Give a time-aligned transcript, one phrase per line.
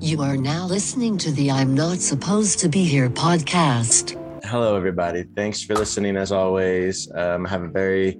[0.00, 4.14] You are now listening to the I'm Not Supposed to Be Here podcast.
[4.44, 5.24] Hello, everybody.
[5.34, 7.10] Thanks for listening as always.
[7.16, 8.16] Um, I have a very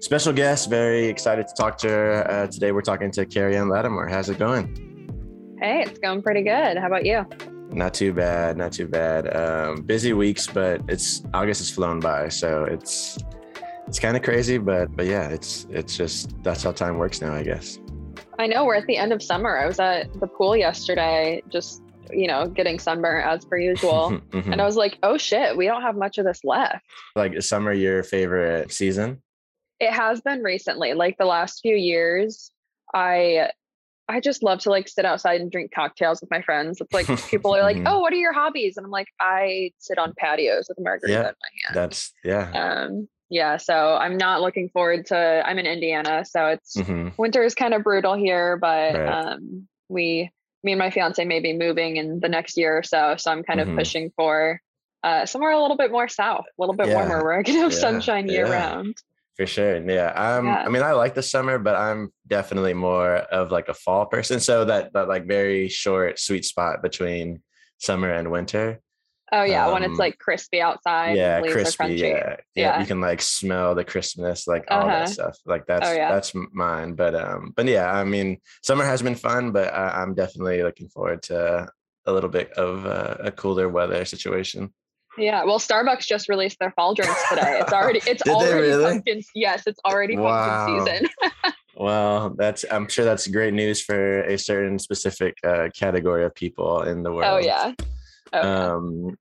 [0.00, 2.30] special guest, very excited to talk to her.
[2.30, 4.06] Uh, today, we're talking to Carrie Ann Lattimore.
[4.06, 5.56] How's it going?
[5.58, 6.76] Hey, it's going pretty good.
[6.76, 7.24] How about you?
[7.70, 9.34] Not too bad, not too bad.
[9.34, 13.16] Um, busy weeks, but it's August has flown by, so it's
[13.86, 17.32] it's kind of crazy, but but yeah, it's it's just that's how time works now,
[17.32, 17.78] I guess.
[18.38, 19.56] I know we're at the end of summer.
[19.56, 21.82] I was at the pool yesterday, just
[22.12, 24.52] you know, getting sunburn as per usual, Mhm.
[24.52, 26.84] and I was like, oh shit, we don't have much of this left.
[27.16, 29.22] like is summer your favorite season?
[29.80, 32.50] It has been recently, like the last few years.
[32.94, 33.50] I
[34.06, 36.78] I just love to like sit outside and drink cocktails with my friends.
[36.80, 37.84] It's like people are like, Mhm.
[37.86, 41.12] "Oh, what are your hobbies?" And I'm like, "I sit on patios with a margarita
[41.12, 42.50] Yeah, in my hand." That's yeah.
[42.84, 45.42] Um, yeah, so I'm not looking forward to.
[45.46, 49.08] I'm in Indiana, so it's hmm winter is kind of brutal here, but Right.
[49.32, 50.30] um, we,
[50.62, 53.14] me and my fiance may be moving in the next year or so.
[53.16, 53.70] So I'm kind Mhm.
[53.70, 54.60] of pushing for
[55.04, 56.94] uh, somewhere a little bit more south, a little bit Yeah.
[56.94, 57.78] warmer, where I can have Yeah.
[57.78, 58.50] sunshine year Yeah.
[58.72, 58.96] round.
[59.36, 59.76] For sure.
[59.76, 60.08] Yeah.
[60.12, 60.62] Um, Yeah.
[60.64, 64.40] I mean, I like the summer, but I'm definitely more of like a fall person.
[64.40, 67.42] So that that like very short sweet spot between
[67.78, 68.80] summer and winter.
[69.36, 71.94] Oh yeah, when Um, it's like crispy outside, yeah, crispy.
[71.94, 72.36] Yeah, yeah.
[72.54, 72.80] Yeah.
[72.80, 74.90] You can like smell the crispness, like all Uh-huh.
[75.00, 75.36] that stuff.
[75.44, 76.12] Like that's Oh, yeah.
[76.12, 76.94] that's mine.
[76.94, 80.88] But um, but yeah, I mean, summer has been fun, but I, I'm definitely looking
[80.88, 81.68] forward to
[82.06, 84.72] a little bit of uh, a cooler weather situation.
[85.18, 87.58] Yeah, well, Starbucks just released their fall drinks today.
[87.60, 88.84] It's already, it's already really?
[88.84, 89.20] pumpkin.
[89.34, 90.66] Yes, it's already Wow.
[90.66, 91.52] pumpkin season.
[91.76, 96.82] Well, that's I'm sure that's great news for a certain specific uh, category of people
[96.82, 97.26] in the world.
[97.34, 97.72] oh yeah.
[98.34, 98.76] Oh.
[98.76, 99.16] Um,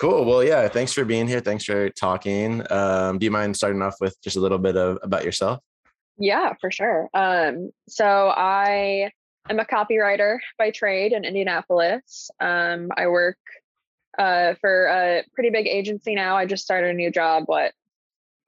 [0.00, 0.24] cool.
[0.24, 0.68] Well, yeah.
[0.68, 1.40] Thanks for being here.
[1.40, 2.62] Thanks for talking.
[2.70, 5.60] Um, do you mind starting off with just a little bit of about yourself?
[6.18, 7.08] Yeah, for sure.
[7.14, 8.04] Um, so
[8.36, 9.10] I
[9.48, 12.30] am a copywriter by trade in Indianapolis.
[12.40, 13.38] Um, I work
[14.18, 16.36] uh, for a pretty big agency now.
[16.36, 17.72] I just started a new job, what,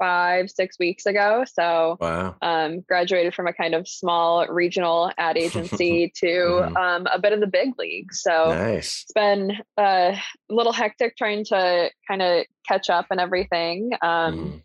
[0.00, 1.44] five, six weeks ago.
[1.46, 2.34] So Wow.
[2.42, 6.76] um, graduated from a kind of small regional ad agency to Mhm.
[6.76, 8.12] um, a bit of the big league.
[8.12, 9.02] So Nice.
[9.04, 13.90] it's been uh, a little hectic trying to kind of catch up and everything.
[14.02, 14.62] Um, Mhm.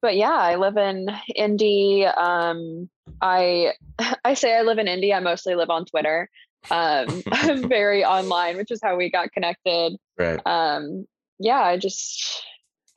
[0.00, 2.06] but yeah, I live in Indy.
[2.06, 2.88] Um,
[3.20, 3.74] I
[4.24, 5.12] I say I live in Indy.
[5.12, 6.28] I mostly live on Twitter.
[6.70, 9.96] Um, I'm very online, which is how we got connected.
[10.18, 10.40] Right.
[10.46, 11.06] Um,
[11.38, 12.42] yeah, I just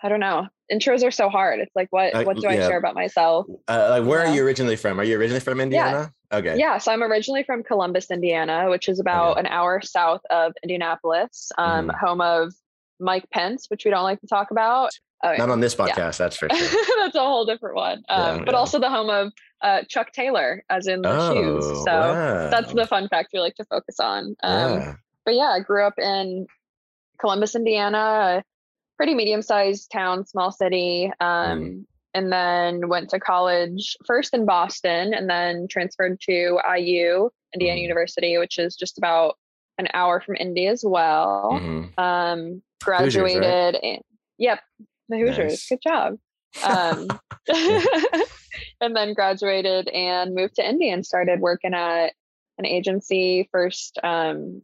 [0.02, 0.48] I don't know.
[0.72, 1.60] Intros are so hard.
[1.60, 3.46] It's like what Uh, what do I share about myself?
[3.68, 4.32] Uh, like, where Yeah.
[4.32, 5.00] are you originally from?
[5.00, 6.14] Are you originally from Indiana?
[6.32, 6.58] Okay.
[6.58, 9.42] Yeah, so I'm originally from Columbus, Indiana, which is about Okay.
[9.42, 12.00] an hour south of Indianapolis, um, Mhm.
[12.00, 12.54] home of
[13.00, 14.92] Mike Pence, which we don't like to talk about.
[15.24, 15.88] Oh, Not on this Yeah.
[15.88, 16.84] podcast, that's for sure.
[17.04, 18.04] That's a whole different one.
[18.08, 18.58] Um, Yeah, but yeah.
[18.58, 21.66] also the home of uh, Chuck Taylor, as in the oh, shoes.
[21.84, 22.50] So wow.
[22.50, 24.34] that's the fun fact we like to focus on.
[24.44, 24.94] Um, yeah.
[25.26, 26.48] But yeah, I grew up in
[27.20, 28.42] Columbus, Indiana,
[29.00, 31.10] pretty medium sized town, small city.
[31.22, 31.86] Um, Mm.
[32.16, 37.84] And then went to college first in Boston and then transferred to IU, Indiana Mhm.
[37.84, 39.38] University, which is just about
[39.78, 41.52] an hour from Indy as well.
[41.54, 41.98] Mhm.
[42.00, 42.40] Um,
[42.84, 43.34] Hoosiers, right?
[43.36, 43.76] graduated.
[43.84, 44.02] in,
[44.40, 44.60] yep,
[45.08, 45.52] the Hoosiers.
[45.52, 45.70] Nice.
[45.70, 46.18] Good job.
[46.64, 47.08] Um,
[48.82, 52.14] and then graduated and moved to Indy and started working at
[52.58, 54.64] an agency first um,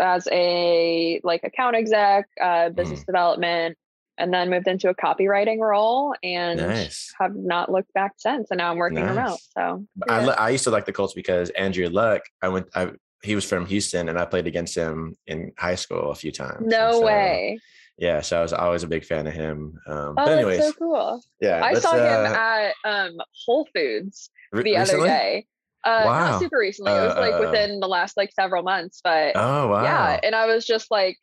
[0.00, 3.06] as a like account exec, uh, business Mm.
[3.06, 3.78] development,
[4.18, 7.12] and then moved into a copywriting role and Nice.
[7.20, 8.48] have not looked back since.
[8.50, 9.14] And now I'm working remote.
[9.16, 9.48] Nice.
[9.56, 10.30] So I, yeah.
[10.38, 12.92] I used to like the Colts because Andrew Luck, I went, I,
[13.24, 16.60] he was from Houston and I played against him in high school a few times.
[16.66, 17.58] no so, way.
[17.98, 18.20] Yeah.
[18.20, 19.78] So I was always a big fan of him.
[19.88, 21.22] Um, Oh, but anyways, that's so cool.
[21.40, 21.64] yeah.
[21.64, 23.16] I saw him uh, at um,
[23.46, 24.82] Whole Foods the recently?
[25.00, 25.46] other day.
[25.84, 26.30] Uh, Wow.
[26.30, 26.92] Not super recently.
[26.92, 27.40] It was Uh, like uh, uh.
[27.50, 29.82] within the last like several months, but Oh, wow.
[29.82, 30.20] yeah.
[30.22, 31.18] And I was just like,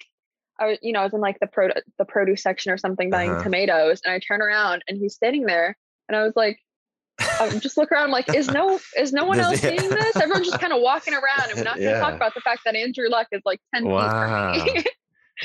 [0.60, 3.10] I was, you know, I was in like the pro the produce section or something
[3.10, 3.44] buying Uh-huh.
[3.44, 5.76] tomatoes, and I turn around and he's standing there,
[6.08, 6.60] and I was like,
[7.20, 9.78] I just look around, I'm like, is no is no one Does- else yeah.
[9.80, 10.16] seeing this?
[10.16, 12.00] Everyone's just kind of walking around, and we're not going to Yeah.
[12.00, 14.54] talk about the fact that Andrew Luck is like ten Wow.
[14.54, 14.84] feet from me.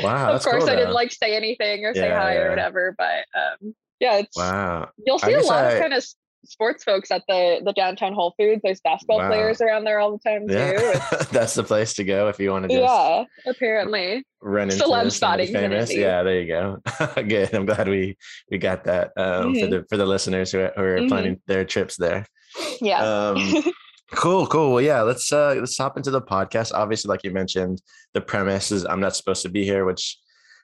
[0.02, 0.32] Wow.
[0.35, 2.41] of course, cool, I didn't like say anything or say hi yeah.
[2.41, 4.91] or whatever, but um, yeah, it's Wow.
[5.05, 6.05] you'll see a lot I- of kind of
[6.46, 8.60] sports folks at the the downtown Whole Foods.
[8.64, 9.28] There's basketball Wow.
[9.28, 10.54] players around there all the time too.
[10.54, 11.22] Yeah.
[11.32, 14.25] that's the place to go if you want to just yeah, apparently.
[14.40, 15.93] run into Celeb spotting famous.
[15.94, 16.82] Yeah, there you go.
[17.22, 17.54] Good.
[17.54, 18.16] I'm glad we
[18.50, 19.70] we got that um, for Mhm.
[19.70, 21.08] the for the listeners who are, who are Mhm.
[21.08, 22.26] planning their trips there.
[22.81, 23.00] Yeah.
[23.02, 23.64] Um,
[24.14, 24.72] cool, cool.
[24.72, 26.72] Well, yeah, let's uh let's hop into the podcast.
[26.72, 27.82] Obviously, like you mentioned,
[28.14, 30.19] the premise is I'm not supposed to be here, which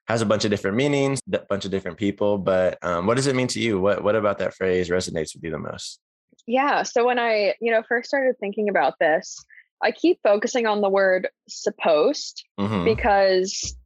[0.08, 2.38] has a bunch of different meanings, a bunch of different people.
[2.38, 3.80] But um, what does it mean to you?
[3.80, 6.00] What what about that phrase resonates with you the most?
[6.46, 6.82] yeah.
[6.82, 9.36] So when I, you know, first started thinking about this,
[9.82, 12.84] I keep focusing on the word supposed Mhm.
[12.84, 13.76] because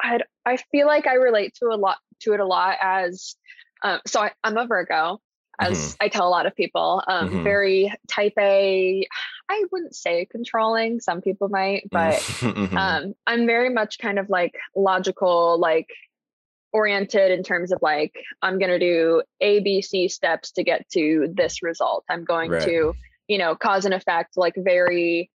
[0.00, 3.34] I I feel like I relate to a lot to it a lot as
[3.82, 5.20] um, so I, I'm a Virgo
[5.60, 7.44] as I tell a lot of people um, Mhm.
[7.44, 9.06] very type A
[9.48, 12.76] I wouldn't say controlling some people might but Mhm.
[12.76, 15.88] um, I'm very much kind of like logical like
[16.72, 20.88] oriented in terms of like I'm going to do A B C steps to get
[20.90, 22.64] to this result I'm going Right.
[22.64, 22.94] to
[23.28, 25.30] you know cause and effect like very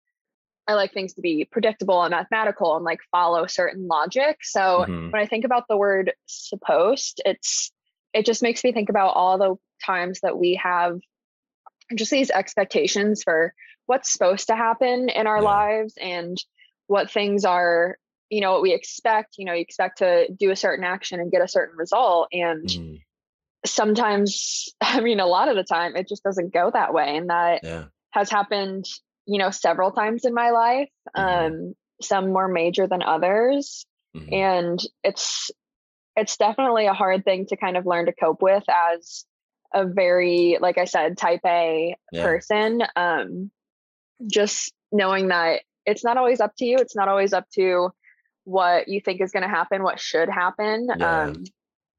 [0.68, 4.38] I like things to be predictable and mathematical and like follow certain logic.
[4.42, 7.72] So when I think about the word supposed, it's
[8.14, 9.56] it just makes me think about all the
[9.86, 11.00] times that we have
[11.94, 13.54] just these expectations for
[13.86, 15.44] what's supposed to happen in our Yeah.
[15.44, 16.38] lives and
[16.88, 17.98] what things are,
[18.30, 19.36] you know, what we expect.
[19.38, 22.30] You know, you expect to do a certain action and get a certain result.
[22.32, 23.02] And Mhm.
[23.66, 27.18] sometimes, I mean, a lot of the time, it just doesn't go that way.
[27.18, 28.86] And that yeah has happened,
[29.26, 30.90] you know, several times in my life.
[31.16, 31.22] Mhm.
[31.22, 33.86] Um, some more major than others.
[34.16, 34.34] Mhm.
[34.34, 35.52] And it's
[36.16, 39.26] it's definitely a hard thing to kind of learn to cope with as
[39.76, 42.24] a very, like I said, type A Yeah.
[42.24, 42.82] person.
[42.96, 43.52] Um,
[44.26, 46.78] just knowing that it's not always up to you.
[46.78, 47.92] It's not always up to
[48.46, 50.88] what you think is going to happen, what should happen.
[50.98, 51.24] Yeah.
[51.24, 51.44] Um,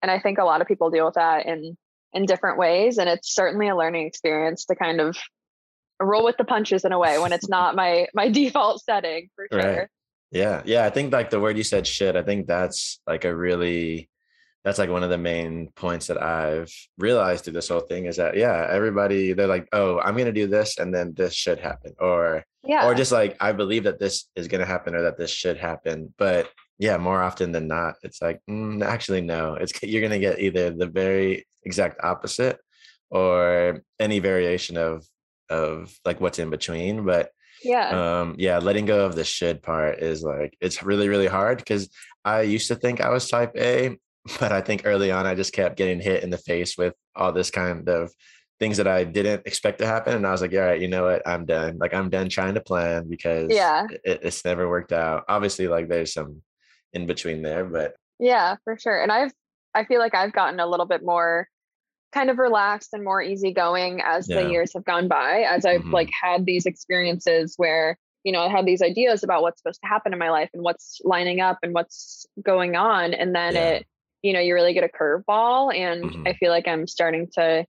[0.03, 1.77] and I think a lot of people deal with that in
[2.13, 2.99] in different ways.
[2.99, 5.19] And it's certainly a learning experience to kind of
[6.01, 9.47] roll with the punches in a way when it's not my my default setting for
[9.53, 9.63] Right.
[9.63, 9.91] sure.
[10.33, 10.85] Yeah, yeah.
[10.87, 12.17] I think like the word you said, should.
[12.17, 14.09] I think that's like a really,
[14.67, 18.17] that's like one of the main points that I've realized through this whole thing is
[18.17, 21.95] that yeah, everybody they're like, oh, I'm gonna do this, and then this should happen,
[22.01, 22.85] or Yeah.
[22.85, 26.13] or just like I believe that this is gonna happen or that this should happen.
[26.19, 29.55] But yeah, more often than not, it's like mm, actually no.
[29.55, 32.59] It's you're gonna get either the very exact opposite
[33.09, 35.07] or any variation of
[35.49, 37.05] of like what's in between.
[37.07, 37.31] But
[37.63, 38.21] yeah.
[38.21, 41.89] um yeah letting go of the should part is like it's really really hard because
[42.23, 43.97] i used to think i was type a
[44.41, 47.33] but i think early on i just kept getting hit in the face with all
[47.33, 48.13] this kind of
[48.59, 51.05] things that i didn't expect to happen and i was like all right you know
[51.05, 53.87] what i'm done like i'm done trying to plan because Yeah.
[54.05, 56.43] it, it's never worked out obviously like there's some
[56.93, 59.03] in between there but Yeah, for sure.
[59.03, 59.33] And I've
[59.75, 61.49] I feel like I've gotten a little bit more
[62.13, 64.41] kind of relaxed and more easygoing as Yeah.
[64.43, 65.93] the years have gone by, as I've Mhm.
[65.93, 69.89] like had these experiences where, you know, I had these ideas about what's supposed to
[69.89, 73.13] happen in my life and what's lining up and what's going on.
[73.13, 73.69] And then Yeah.
[73.73, 73.87] it,
[74.27, 75.75] you know, you really get a curveball.
[75.75, 76.29] And Mhm.
[76.29, 77.65] I feel like I'm starting to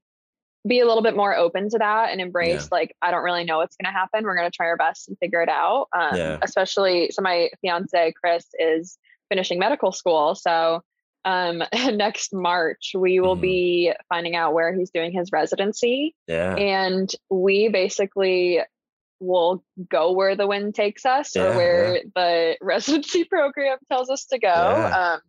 [0.66, 3.58] be a little bit more open to that and embrace like I don't really know
[3.58, 4.24] what's going to happen.
[4.24, 5.86] We're going to try our best and figure it out.
[5.96, 6.38] Um, Yeah.
[6.42, 8.98] Especially, so my fiance Chris is
[9.30, 10.82] finishing medical school, so
[11.24, 11.62] um,
[11.94, 13.40] next March we will Mhm.
[13.40, 18.60] be finding out where he's doing his residency, yeah and we basically
[19.20, 24.26] will go where the wind takes us Yeah, or where the residency program tells us
[24.26, 24.48] to go.
[24.48, 25.14] Yeah.
[25.14, 25.20] Um,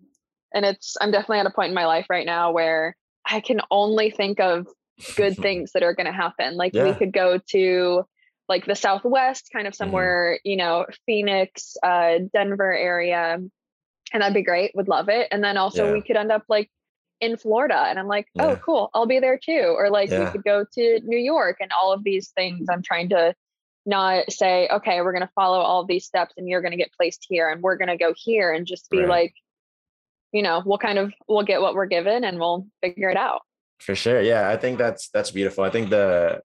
[0.54, 3.62] and it's I'm definitely at a point in my life right now where I can
[3.72, 4.68] only think of
[5.16, 6.56] good things that are going to happen.
[6.56, 8.04] Like we could go to
[8.48, 13.36] like the Southwest, kind of somewhere, you know, Phoenix, uh, Denver area,
[14.12, 14.72] and that'd be great.
[14.74, 15.28] Would love it.
[15.32, 15.92] And then also Yeah.
[15.94, 16.70] we could end up like
[17.22, 18.56] in Florida, and I'm like, oh, Yeah.
[18.66, 19.76] cool, I'll be there too.
[19.78, 20.20] Or like Yeah.
[20.22, 22.68] we could go to New York, and all of these things.
[22.72, 23.36] I'm trying to
[23.86, 26.94] not say, okay, we're going to follow all these steps, and you're going to get
[26.94, 29.10] placed here, and we're going to go here, and just be Right.
[29.10, 29.34] like,
[30.32, 33.42] you know, we'll kind of we'll get what we're given, and we'll figure it out.
[33.80, 34.22] For sure.
[34.22, 35.64] Yeah, I think that's that's beautiful.
[35.64, 36.42] I think the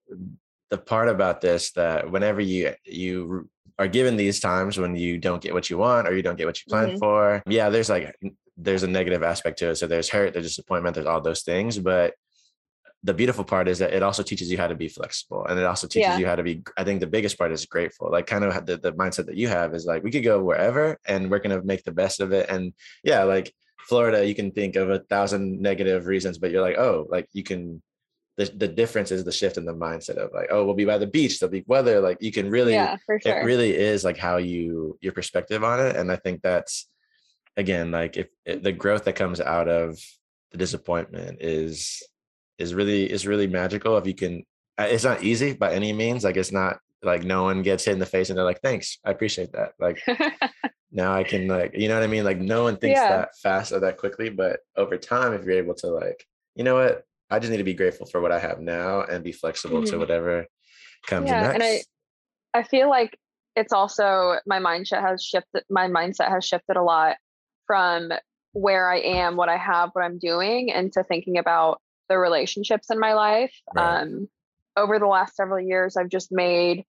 [0.71, 3.49] the part about this that whenever you you
[3.79, 6.47] are given these times when you don't get what you want or you don't get
[6.47, 6.99] what you planned Mhm.
[7.01, 8.15] for, yeah, there's like
[8.57, 9.75] there's a negative aspect to it.
[9.77, 12.15] So there's hurt, there's disappointment, there's all those things, but
[13.03, 15.65] the beautiful part is that it also teaches you how to be flexible and it
[15.67, 16.19] also teaches Yeah.
[16.19, 18.79] you how to be i think the biggest part is grateful like kind of the,
[18.79, 21.67] the mindset that you have is like we could go wherever and we're going to
[21.67, 22.73] make the best of it and
[23.03, 23.53] yeah like
[23.87, 27.43] florida you can think of a thousand negative reasons but you're like oh like you
[27.43, 27.83] can
[28.37, 30.99] the, the difference is the shift in the mindset of like oh we'll be by
[30.99, 33.41] the beach there'll be weather like you can really yeah, for sure.
[33.41, 36.89] it really is like how you your perspective on it and i think that's
[37.57, 39.99] again like if, if the growth that comes out of
[40.51, 42.03] the disappointment is
[42.59, 44.45] is really is really magical if you can
[44.79, 47.93] uh, it's not easy by any means like it's not like no one gets hit
[47.93, 50.01] in the face and they're like thanks i appreciate that like
[50.93, 53.09] now i can like you know what i mean like no one thinks Yeah.
[53.09, 56.75] that fast or that quickly but over time if you're able to like you know
[56.75, 59.83] what i just need to be grateful for what i have now and be flexible
[59.85, 59.99] to Mhm.
[59.99, 60.47] whatever
[61.07, 61.83] comes Yeah, next and I-
[62.57, 63.19] I feel like
[63.57, 65.65] it's also my mindset has shifted.
[65.69, 67.17] My mindset has shifted a lot
[67.67, 68.13] from
[68.53, 73.01] where I am, what I have, what I'm doing, into thinking about the relationships in
[73.01, 73.53] my life.
[73.75, 74.03] Right.
[74.03, 74.29] Um,
[74.77, 76.85] over the last several years, I've just made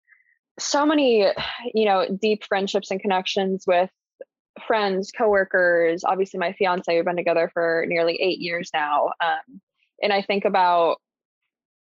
[0.60, 1.26] so many,
[1.74, 3.90] you know, deep friendships and connections with
[4.66, 9.12] friends, coworkers, obviously my fiance, we've been together for nearly eight years now.
[9.22, 9.62] Um,
[10.02, 10.98] and I think about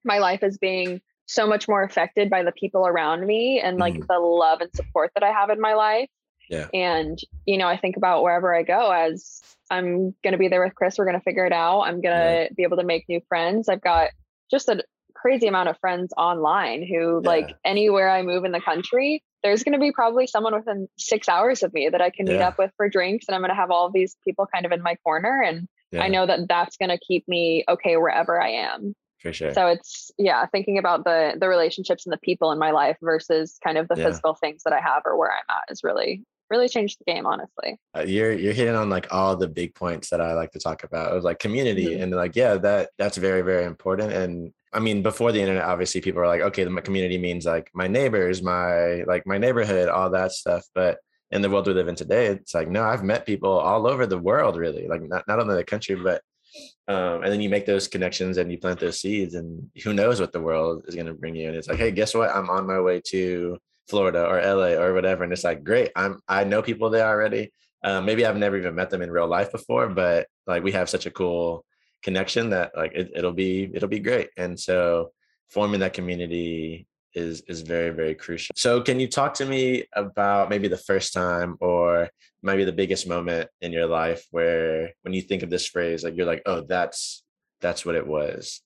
[0.04, 3.96] my life as being so much more affected by the people around me and like
[3.96, 4.08] mm.
[4.08, 6.10] the love and support that I have in my life.
[6.50, 6.68] Yeah.
[6.74, 10.64] And, you know, I think about wherever I go as I'm going to be there
[10.64, 10.98] with Chris.
[10.98, 11.82] We're going to figure it out.
[11.82, 12.48] I'm going to yeah.
[12.56, 13.70] be able to make new friends.
[13.70, 14.10] I've got
[14.50, 14.84] just a
[15.22, 17.30] crazy amount of friends online who, yeah.
[17.30, 21.28] like, anywhere I move in the country, there's going to be probably someone within six
[21.28, 23.26] hours of me that I can meet up with for drinks.
[23.28, 25.42] And I'm going to have all these people kind of in my corner.
[25.42, 25.68] And
[26.00, 28.94] I know that that's going to keep me okay wherever I am.
[29.20, 29.54] For sure.
[29.54, 33.60] So it's yeah, thinking about the the relationships and the people in my life versus
[33.64, 36.68] kind of the physical things that I have or where I'm at is really really
[36.68, 40.20] changed the game honestly uh, you're you're hitting on like all the big points that
[40.20, 42.04] i like to talk about it was like community mm-hmm.
[42.04, 46.02] and like yeah that that's very very important and i mean before the internet obviously
[46.02, 50.10] people are like okay the community means like my neighbors my like my neighborhood all
[50.10, 51.00] that stuff but
[51.32, 54.06] in the world we live in today it's like no i've met people all over
[54.06, 56.22] the world really like not, not only the country but
[56.90, 60.20] um, and then you make those connections and you plant those seeds and who knows
[60.20, 62.50] what the world is going to bring you and it's like hey guess what i'm
[62.50, 63.58] on my way to
[63.92, 65.24] Florida or LA or whatever.
[65.24, 67.52] And it's like, great, I'm I know people there already.
[67.84, 70.90] Um, maybe I've never even met them in real life before, but like we have
[70.90, 71.66] such a cool
[72.04, 74.30] connection that like it, it'll be it'll be great.
[74.38, 75.12] And so
[75.50, 78.54] forming that community is is very very crucial.
[78.56, 82.10] So can you talk to me about maybe the first time or
[82.44, 86.16] maybe the biggest moment in your life where when you think of this phrase like
[86.16, 87.24] you're like oh that's
[87.60, 88.62] that's what it was.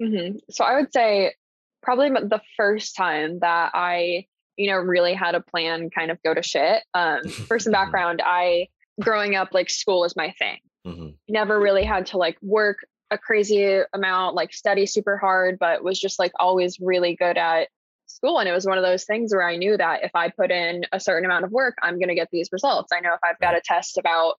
[0.00, 0.38] Mm-hmm.
[0.50, 1.34] So I would say
[1.82, 4.26] probably the first time that I
[4.60, 6.82] you know, really had a plan kind of go to shit.
[6.92, 7.82] Um, for some mm-hmm.
[7.82, 8.68] background, I
[9.00, 10.58] growing up, like school was my thing.
[10.86, 11.10] Mm-hmm.
[11.28, 12.78] Never really had to like work
[13.10, 17.68] a crazy amount, like study super hard, but was just like always really good at
[18.06, 18.38] school.
[18.38, 20.84] And it was one of those things where I knew that if I put in
[20.92, 22.92] a certain amount of work, I'm going to get these results.
[22.92, 24.34] I know if I've got a test about,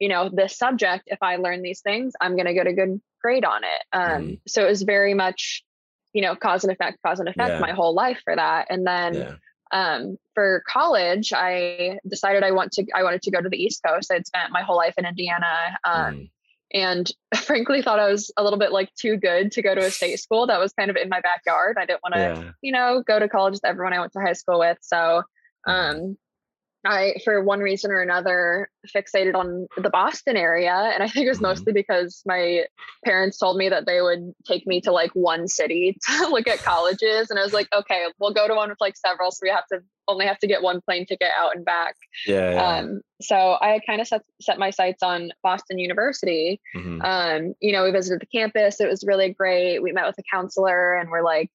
[0.00, 3.00] you know, this subject, if I learn these things, I'm going to get a good
[3.22, 3.84] grade on it.
[3.92, 5.64] Um, mm So it was very much,
[6.12, 7.60] you know, cause and effect, cause and effect yeah.
[7.60, 8.66] my whole life for that.
[8.70, 9.34] And then, yeah
[9.72, 13.82] um, for college, I decided I want to I wanted to go to the East
[13.84, 14.12] Coast.
[14.12, 16.30] I'd spent my whole life in Indiana, um, mm.
[16.72, 19.90] and frankly thought I was a little bit like too good to go to a
[19.90, 21.76] state school that was kind of in my backyard.
[21.78, 22.50] I didn't want to, yeah.
[22.62, 24.78] you know, go to college with everyone I went to high school with.
[24.82, 25.22] So,
[25.66, 25.72] mm.
[25.72, 26.18] um,
[26.86, 30.72] I, for one reason or another, fixated on the Boston area.
[30.72, 31.46] And I think it was mm-hmm.
[31.46, 32.64] mostly because my
[33.04, 36.62] parents told me that they would take me to like one city to look at
[36.62, 37.30] colleges.
[37.30, 39.30] And I was like, okay, we'll go to one with like several.
[39.30, 41.96] So we have to only have to get one plane ticket out and back.
[42.26, 42.52] Yeah.
[42.52, 42.78] yeah.
[42.78, 46.60] Um, so I kind of set, set my sights on Boston University.
[46.76, 47.02] Mm-hmm.
[47.02, 48.80] Um, you know, we visited the campus.
[48.80, 49.82] It was really great.
[49.82, 51.50] We met with a counselor and we're like,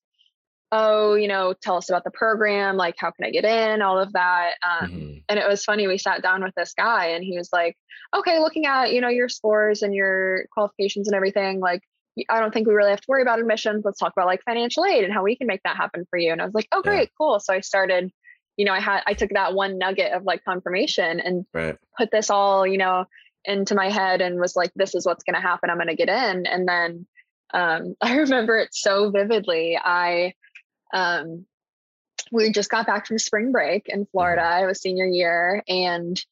[0.71, 3.99] oh, you know, tell us about the program, like how can I get in, all
[3.99, 4.53] of that.
[4.63, 5.17] Um, mm-hmm.
[5.27, 5.87] And it was funny.
[5.87, 7.75] We sat down with this guy, and he was like,
[8.15, 11.81] "Okay, looking at you know your scores and your qualifications and everything, like
[12.29, 13.83] I don't think we really have to worry about admissions.
[13.85, 16.31] Let's talk about like financial aid and how we can make that happen for you."
[16.31, 17.15] And I was like, "Oh, great, yeah.
[17.17, 18.11] cool." So I started.
[18.57, 21.77] You know, I had I took that one nugget of like confirmation and right.
[21.97, 23.05] put this all you know
[23.45, 25.69] into my head and was like, "This is what's going to happen.
[25.69, 27.07] I'm going to get in." And then
[27.53, 29.79] um, I remember it so vividly.
[29.81, 30.33] I
[30.93, 31.45] um,
[32.31, 34.41] we just got back from spring break in Florida.
[34.41, 34.63] Mm-hmm.
[34.63, 36.24] It was senior year, and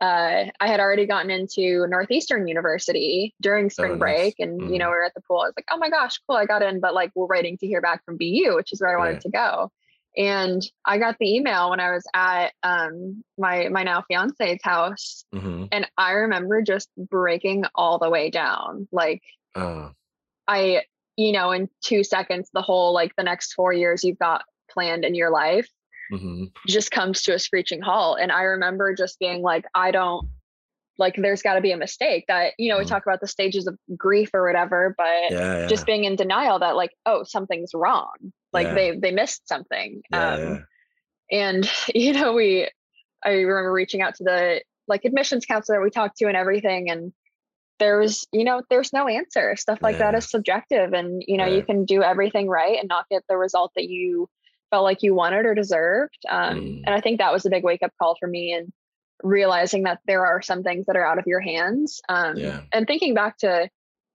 [0.00, 4.72] uh, I had already gotten into Northeastern University during spring oh, break, and mm.
[4.72, 4.92] you know mm-hmm.
[4.92, 5.40] we were at the pool.
[5.40, 6.36] I was like, "Oh my gosh, cool!
[6.36, 8.96] I got in," but like we're waiting to hear back from BU, which is where
[8.96, 9.70] I wanted to go.
[10.16, 15.24] And I got the email when I was at um, my my now fiance's house,
[15.34, 15.66] mm-hmm.
[15.72, 18.88] and I remember just breaking all the way down.
[18.92, 19.22] Like,
[19.54, 19.92] oh.
[20.46, 20.82] I
[21.16, 25.04] you know, in two seconds, the whole like the next four years you've got planned
[25.04, 25.68] in your life
[26.12, 26.44] mm-hmm.
[26.66, 28.18] just comes to a screeching halt.
[28.20, 30.28] And I remember just being like, I don't
[30.98, 32.90] like there's got to be a mistake that you know we mm-hmm.
[32.90, 35.66] talk about the stages of grief or whatever but yeah, yeah.
[35.66, 38.14] just being in denial that like oh something's wrong
[38.52, 38.74] like yeah.
[38.74, 40.64] they they missed something um
[41.30, 42.68] and you know we
[43.24, 47.12] i remember reaching out to the like admissions counselor we talked to and everything and
[47.78, 50.10] there was you know there's no answer stuff like yeah.
[50.10, 51.56] that is subjective and you know yeah.
[51.56, 54.28] you can do everything right and not get the result that you
[54.70, 56.82] felt like you wanted or deserved um, mm.
[56.84, 58.72] and i think that was a big wake up call for me and
[59.22, 62.60] realizing that there are some things that are out of your hands um, yeah.
[62.72, 63.68] and thinking back to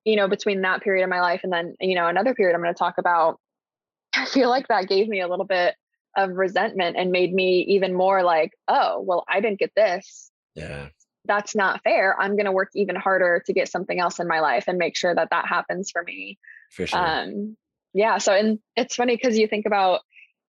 [0.05, 2.61] you know between that period of my life and then you know another period i'm
[2.61, 3.39] going to talk about
[4.13, 5.75] i feel like that gave me a little bit
[6.17, 10.87] of resentment and made me even more like oh well i didn't get this yeah
[11.29, 12.19] that's not fair.
[12.19, 14.97] I'm going to work even harder to get something else in my life and make
[14.97, 16.37] sure that that happens for me.
[16.71, 16.99] For sure.
[16.99, 17.55] Um,
[17.93, 18.17] yeah.
[18.17, 20.01] So, and it's funny because you think about,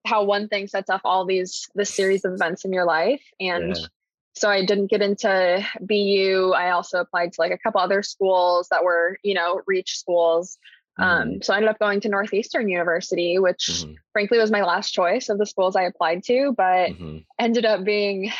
[0.06, 3.76] how one thing sets off all these this series of events in your life and
[3.76, 3.87] Yeah.
[4.34, 8.66] so i didn't get into bu i also applied to like a couple other schools
[8.70, 10.56] that were you know reach schools
[10.99, 14.92] um, so i ended up going to northeastern university which Mhm, frankly was my last
[14.92, 17.26] choice of the schools i applied to but mhm.
[17.38, 18.32] ended up being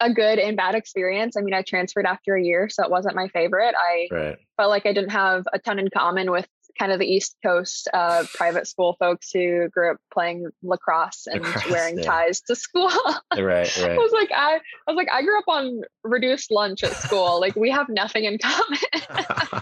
[0.00, 3.14] a good and bad experience i mean i transferred after a year so it wasn't
[3.14, 4.36] my favorite i Right.
[4.56, 6.46] felt like I didn't have a ton in common with
[6.78, 11.42] kind of the East Coast uh, private school folks who grew up playing lacrosse and
[11.42, 12.04] Lacrosse, wearing yeah.
[12.04, 12.88] ties to school.
[13.36, 13.76] Right.
[13.78, 13.90] right.
[13.92, 17.40] I was like, I, I was like, I grew up on reduced lunch at school.
[17.40, 18.78] like we have nothing in common.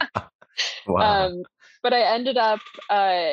[0.87, 1.27] wow.
[1.29, 1.43] um,
[1.83, 3.33] but I ended up uh,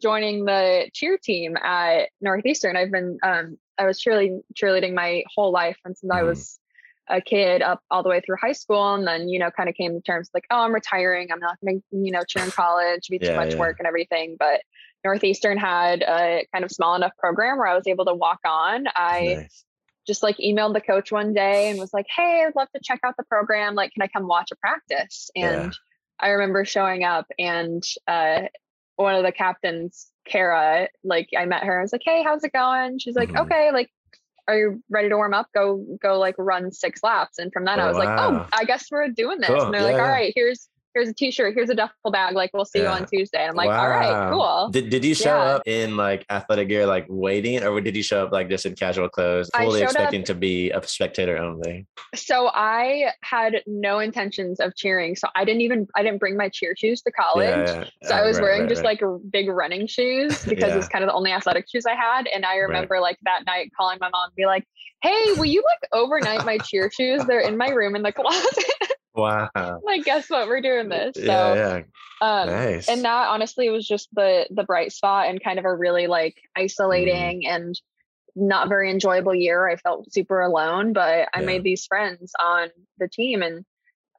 [0.00, 2.76] joining the cheer team at Northeastern.
[2.76, 6.26] I've been um, I was cheerleading cheerleading my whole life and since I Mhm.
[6.28, 6.58] was
[7.10, 9.74] a kid up all the way through high school and then you know kind of
[9.74, 12.50] came to terms like oh I'm retiring I'm not going to you know cheer in
[12.50, 13.58] college be too Yeah, much yeah.
[13.58, 14.60] work and everything but
[15.04, 18.86] Northeastern had a kind of small enough program where I was able to walk on
[18.94, 19.64] I nice.
[20.06, 23.00] just like emailed the coach one day and was like, "Hey, I'd love to check
[23.04, 23.74] out the program.
[23.74, 25.64] Like, can I come watch a practice?" Yeah.
[25.64, 25.76] And
[26.18, 28.42] I remember showing up, and uh,
[28.96, 31.78] one of the captains, Kara, like I met her.
[31.78, 33.42] I was like, "Hey, how's it going?" She's like, Mhm.
[33.42, 33.90] "Okay, like."
[34.46, 35.48] Are you ready to warm up?
[35.54, 37.38] Go, go, like run six laps.
[37.38, 39.64] And from then, Oh, I was like, "Oh, I guess we're doing this." Cool.
[39.64, 40.10] And they're Yeah, like, "All yeah.
[40.10, 42.34] right, here's here's a t-shirt, here's a duffel bag.
[42.34, 45.14] Like, we'll see you on Tuesday." And I'm like, "All right, cool." Did Did you
[45.14, 45.54] show Yeah.
[45.56, 48.74] up in like athletic gear, like waiting, or did you show up like just in
[48.74, 51.86] casual clothes, I fully showed up- expecting to be a spectator only?
[52.14, 55.14] so I had no intentions of cheering.
[55.16, 57.48] So I didn't even I didn't bring my cheer shoes to college.
[57.48, 57.84] Yeah, yeah.
[58.04, 59.00] So ah, I Oh, was right, wearing right, just right.
[59.02, 60.78] like big running shoes because Yeah.
[60.78, 62.26] it's kind of the only athletic shoes I had.
[62.26, 64.64] And I remember like that night calling my mom and be like,
[65.02, 67.24] "Hey, will you like overnight my cheer shoes?
[67.26, 68.64] They're in my room in the closet."
[69.18, 69.80] Wow.
[69.84, 70.48] like, guess what?
[70.48, 71.14] We're doing this.
[71.16, 71.82] So, yeah, yeah.
[72.20, 72.88] um, nice.
[72.88, 76.36] and that honestly was just the the bright spot and kind of a really like
[76.56, 77.54] isolating Mm-hmm.
[77.54, 77.80] and
[78.36, 79.68] not very enjoyable year.
[79.68, 81.46] I felt super alone, but I Yeah.
[81.46, 83.64] made these friends on the team and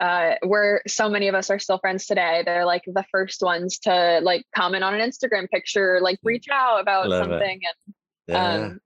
[0.01, 2.44] uh where so many of us are still friends today.
[2.46, 6.79] They're like the first ones to like comment on an Instagram picture, like reach out
[6.81, 7.31] about Love it.
[7.31, 7.96] something and
[8.27, 8.53] yeah.
[8.66, 8.79] um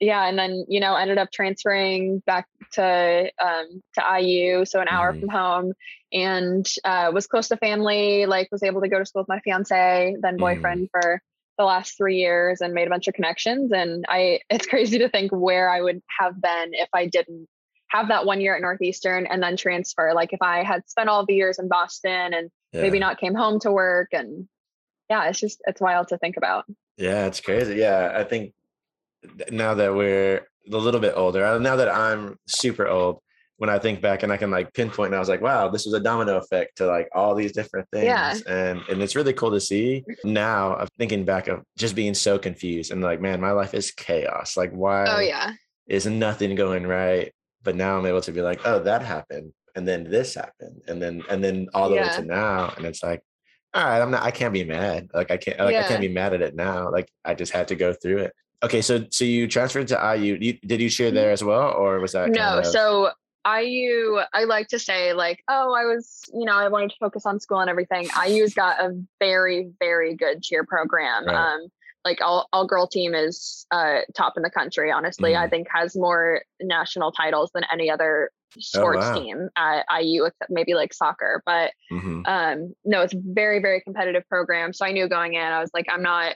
[0.00, 4.88] yeah and then you know ended up transferring back to um to iu so an
[4.88, 5.20] hour Mhm.
[5.20, 5.72] from home
[6.12, 9.40] and uh was close to family like was able to go to school with my
[9.40, 10.40] fiance then Mhm.
[10.40, 11.20] boyfriend for
[11.56, 15.08] the last three years and made a bunch of connections and i it's crazy to
[15.08, 17.48] think where i would have been if i didn't
[17.88, 21.24] have that one year at northeastern and then transfer like if i had spent all
[21.26, 22.50] the years in boston and
[22.82, 24.46] maybe not came home to work and
[25.10, 26.64] yeah it's just it's wild to think about
[26.98, 27.76] Yeah, it's crazy.
[27.76, 28.54] Yeah, I think th-
[29.50, 33.20] now that we're a little bit older, uh, now that I'm super old,
[33.58, 35.84] when I think back and I can like pinpoint, and I was like, wow, this
[35.84, 38.04] was a domino effect to like all these different things.
[38.04, 38.36] Yeah.
[38.46, 42.38] And and it's really cool to see now of thinking back of just being so
[42.38, 44.56] confused and like, man, my life is chaos.
[44.56, 45.52] Like, why oh yeah
[45.88, 47.32] is nothing going right?
[47.64, 49.52] But now I'm able to be like, oh, that happened.
[49.74, 50.82] And then this happened.
[50.86, 52.72] And then and then all the way to now.
[52.76, 53.22] And it's like,
[53.74, 55.08] all right, I'm not I can't be mad.
[55.12, 56.90] Like I can't like I can't be mad at it now.
[56.90, 58.32] Like I just had to go through it.
[58.64, 60.36] Okay, so so you transferred to IU.
[60.40, 63.10] You, did you cheer there as well, or was that no of- so
[63.56, 67.24] iu i like to say like oh i was you know i wanted to focus
[67.24, 68.90] on school and everything iu's got a
[69.20, 71.34] very very good cheer program Right.
[71.54, 71.68] um
[72.04, 75.50] like all, all girl team is uh top in the country honestly i Mhm.
[75.50, 79.14] think has more national titles than any other sports wow.
[79.18, 82.26] team at iu except maybe like soccer but Mhm.
[82.28, 85.86] um no it's very very competitive program so i knew going in i was like
[85.88, 86.34] i'm not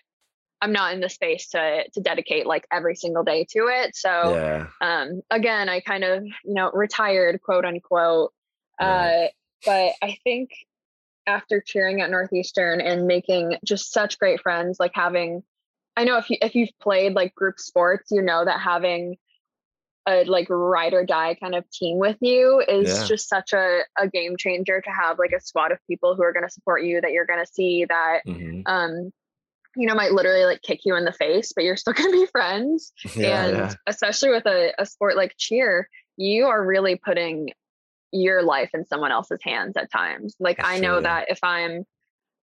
[0.62, 4.36] i'm not in the space to to dedicate like every single day to it so
[4.36, 8.32] yeah, um again i kind of you know retired quote unquote
[8.80, 9.26] Right.
[9.26, 9.28] uh
[9.66, 10.50] but i think
[11.26, 15.42] after cheering at northeastern and making just such great friends like having
[15.96, 19.16] i know if you if you've played like group sports you know that having
[20.08, 23.06] a like ride or die kind of team with you is Yeah.
[23.06, 26.32] just such a, a game changer to have like a squad of people who are
[26.32, 28.62] going to support you that you're going to see that Mhm.
[28.66, 29.12] um
[29.76, 32.20] you know might literally like kick you in the face but you're still going to
[32.20, 33.74] be friends yeah, and yeah.
[33.86, 37.50] especially with a, a sport like cheer you are really putting
[38.12, 41.84] your life in someone else's hands at times like i know that if i'm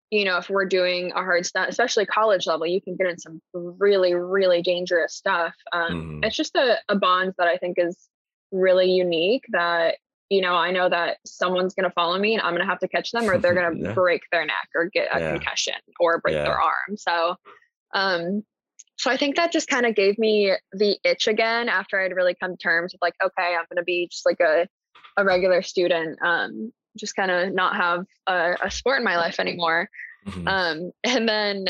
[0.10, 3.20] you know if we're doing a hard stunt especially college level you can get in
[3.20, 6.26] some really really dangerous stuff um, Mhm.
[6.26, 8.08] it's just a, a bond that i think is
[8.52, 9.98] really unique that
[10.30, 12.80] you know i know that someone's going to follow me and i'm going to have
[12.80, 13.94] to catch them or they're going to Yeah.
[13.94, 15.32] break their neck or get a Yeah.
[15.32, 16.44] concussion or break Yeah.
[16.46, 17.36] their arm so
[17.94, 18.44] um
[18.98, 22.36] so I think that just kind of gave me the itch again after I'd really
[22.38, 24.68] come to terms with like, okay, I'm gonna be just like a
[25.16, 29.40] a regular student, um, just kind of not have a, a sport in my life
[29.40, 29.90] anymore.
[30.26, 30.48] Mhm.
[30.48, 31.66] Um, and then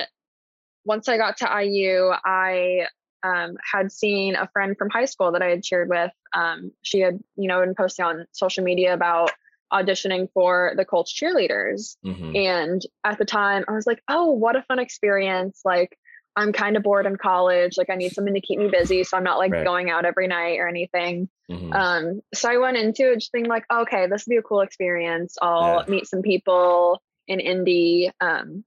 [0.85, 2.87] once I got to IU, I
[3.23, 6.11] um, had seen a friend from high school that I had cheered with.
[6.33, 9.31] Um, she had, you know, been posting on social media about
[9.71, 11.97] auditioning for the Colts cheerleaders.
[12.05, 12.35] Mhm.
[12.35, 15.61] And at the time, I was like, oh, what a fun experience.
[15.63, 15.97] Like,
[16.35, 17.77] I'm kind of bored in college.
[17.77, 19.03] Like, I need something to keep me busy.
[19.03, 19.65] So I'm not like Right.
[19.65, 21.29] going out every night or anything.
[21.51, 21.75] Mhm.
[21.75, 24.61] Um, so I went into it just being like, okay, this will be a cool
[24.61, 25.37] experience.
[25.41, 25.91] I'll Yeah.
[25.91, 28.11] meet some people in Indy.
[28.21, 28.63] Um,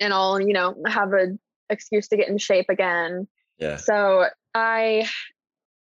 [0.00, 1.36] and I'll, you know, have a
[1.70, 3.28] excuse to get in shape again.
[3.58, 3.76] yeah.
[3.76, 5.08] So I,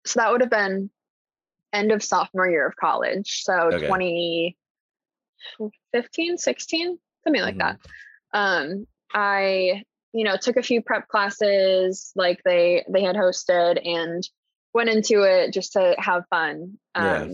[0.06, 0.90] so that would have been
[1.74, 3.44] end of sophomore year of college.
[3.44, 3.88] So Okay.
[3.88, 7.60] 2015, 16, something like Mhm.
[7.60, 7.80] that.
[8.34, 14.28] Um, I, you know, took a few prep classes like they, they had hosted and
[14.74, 16.78] went into it just to have fun.
[16.96, 17.28] Yeah.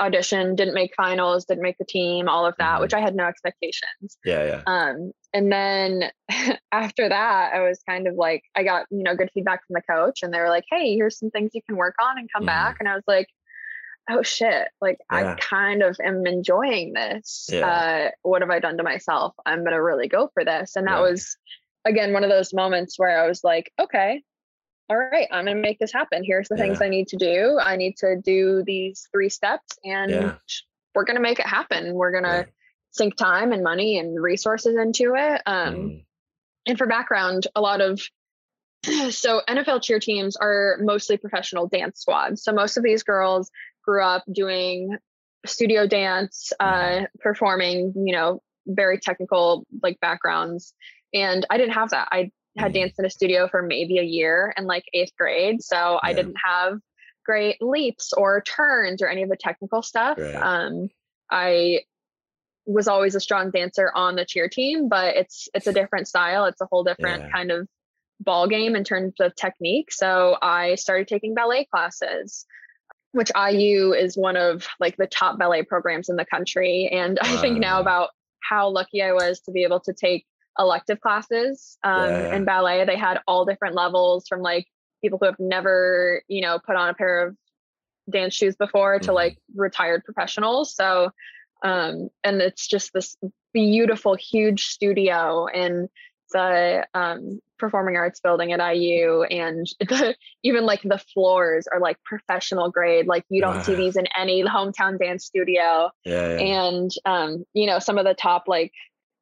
[0.00, 2.80] Audition, didn't make finals, didn't make the team, all of that, Mhm.
[2.80, 4.18] which I had no expectations.
[4.24, 4.44] Yeah.
[4.44, 4.62] Yeah.
[4.66, 6.10] Um, and then
[6.72, 9.82] after that, I was kind of like, I got, you know, good feedback from the
[9.82, 12.44] coach and they were like, Hey, here's some things you can work on and come
[12.44, 12.46] Mhm.
[12.46, 12.76] back.
[12.80, 13.28] And I was like,
[14.10, 14.68] Oh shit.
[14.80, 15.32] Like Yeah.
[15.32, 17.46] I kind of am enjoying this.
[17.52, 17.66] Yeah.
[17.66, 19.34] Uh, what have I done to myself?
[19.46, 20.74] I'm going to really go for this.
[20.76, 21.36] And that was
[21.84, 24.22] again, one of those moments where I was like, okay,
[24.90, 26.24] all right, I'm going to make this happen.
[26.24, 27.58] Here's the things I need to do.
[27.62, 30.34] I need to do these three steps and Yeah.
[30.94, 31.94] we're going to make it happen.
[31.94, 32.52] We're going to Yeah.
[32.90, 35.42] sink time and money and resources into it.
[35.46, 36.04] Um, Mhm.
[36.66, 38.00] And for background, a lot of
[39.10, 42.42] so NFL cheer teams are mostly professional dance squads.
[42.42, 43.50] So most of these girls
[43.84, 44.96] grew up doing
[45.46, 50.74] studio dance, uh, performing, you know, very technical like backgrounds.
[51.14, 52.08] And I didn't have that.
[52.10, 52.74] I had Mhm.
[52.74, 55.62] danced in a studio for maybe a year in like eighth grade.
[55.62, 56.78] So I didn't have
[57.24, 60.18] great leaps or turns or any of the technical stuff.
[60.18, 60.34] Right.
[60.36, 60.88] Um,
[61.30, 61.80] I
[62.66, 66.44] was always a strong dancer on the cheer team, but it's it's a different style.
[66.44, 67.30] It's a whole different Yeah.
[67.32, 67.68] kind of
[68.20, 69.90] ball game in terms of technique.
[69.92, 72.44] So I started taking ballet classes,
[73.12, 76.88] which IU is one of like the top ballet programs in the country.
[76.92, 78.10] And I think now about
[78.42, 80.26] how lucky I was to be able to take
[80.58, 82.36] elective classes um, Yeah.
[82.36, 82.84] in ballet.
[82.84, 84.66] They had all different levels from like
[85.02, 87.36] people who have never, you know, put on a pair of
[88.10, 89.14] dance shoes before to Mhm.
[89.14, 90.74] like retired professionals.
[90.74, 91.10] So,
[91.62, 93.16] um, and it's just this
[93.52, 95.88] beautiful, huge studio in
[96.32, 102.00] the um, performing arts building at IU, and the, even like the floors are like
[102.04, 103.06] professional grade.
[103.06, 106.38] Like you don't see these in any hometown dance studio Yeah.
[106.38, 106.38] Yeah.
[106.38, 108.72] and um, you know some of the top like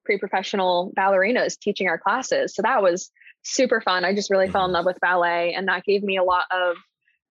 [0.08, 3.10] pre-professional ballerinas teaching our classes so that was
[3.42, 4.72] super fun i just really fell in Mhm.
[4.72, 6.76] love with ballet and that gave me a lot of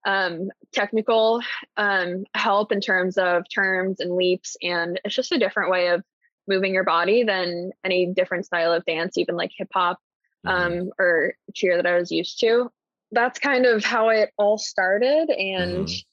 [0.06, 1.40] um, technical
[1.76, 6.04] um, help in terms of terms and leaps and it's just a different way of
[6.46, 9.98] moving your body than any different style of dance even like hip hop
[10.46, 12.70] um, or cheer that i was used to
[13.10, 16.04] that's kind of how it all started and Mhm.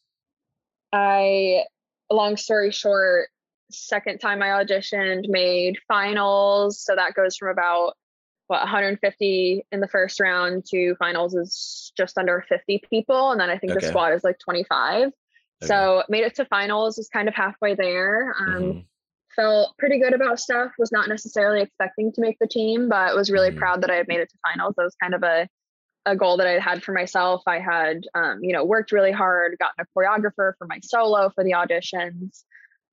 [0.93, 1.63] i
[2.09, 3.29] long story short
[3.71, 6.79] second time i auditioned made finals.
[6.81, 7.93] So that goes from about
[8.47, 13.31] what 150 in the first round to finals is just under 50 people.
[13.31, 15.13] And then i think the squad is like 25 Okay.
[15.61, 18.35] so made it to finals is kind of halfway there.
[18.37, 18.85] Um, Mhm.
[19.35, 20.71] felt pretty good about stuff.
[20.77, 23.57] Was not necessarily expecting to make the team but was really Mhm.
[23.57, 24.75] proud that i had made it to finals.
[24.77, 25.47] That was kind of a
[26.07, 27.41] a goal that i had for myself.
[27.47, 31.43] I had um, you know worked really hard gotten a choreographer for my solo for
[31.43, 32.43] the auditions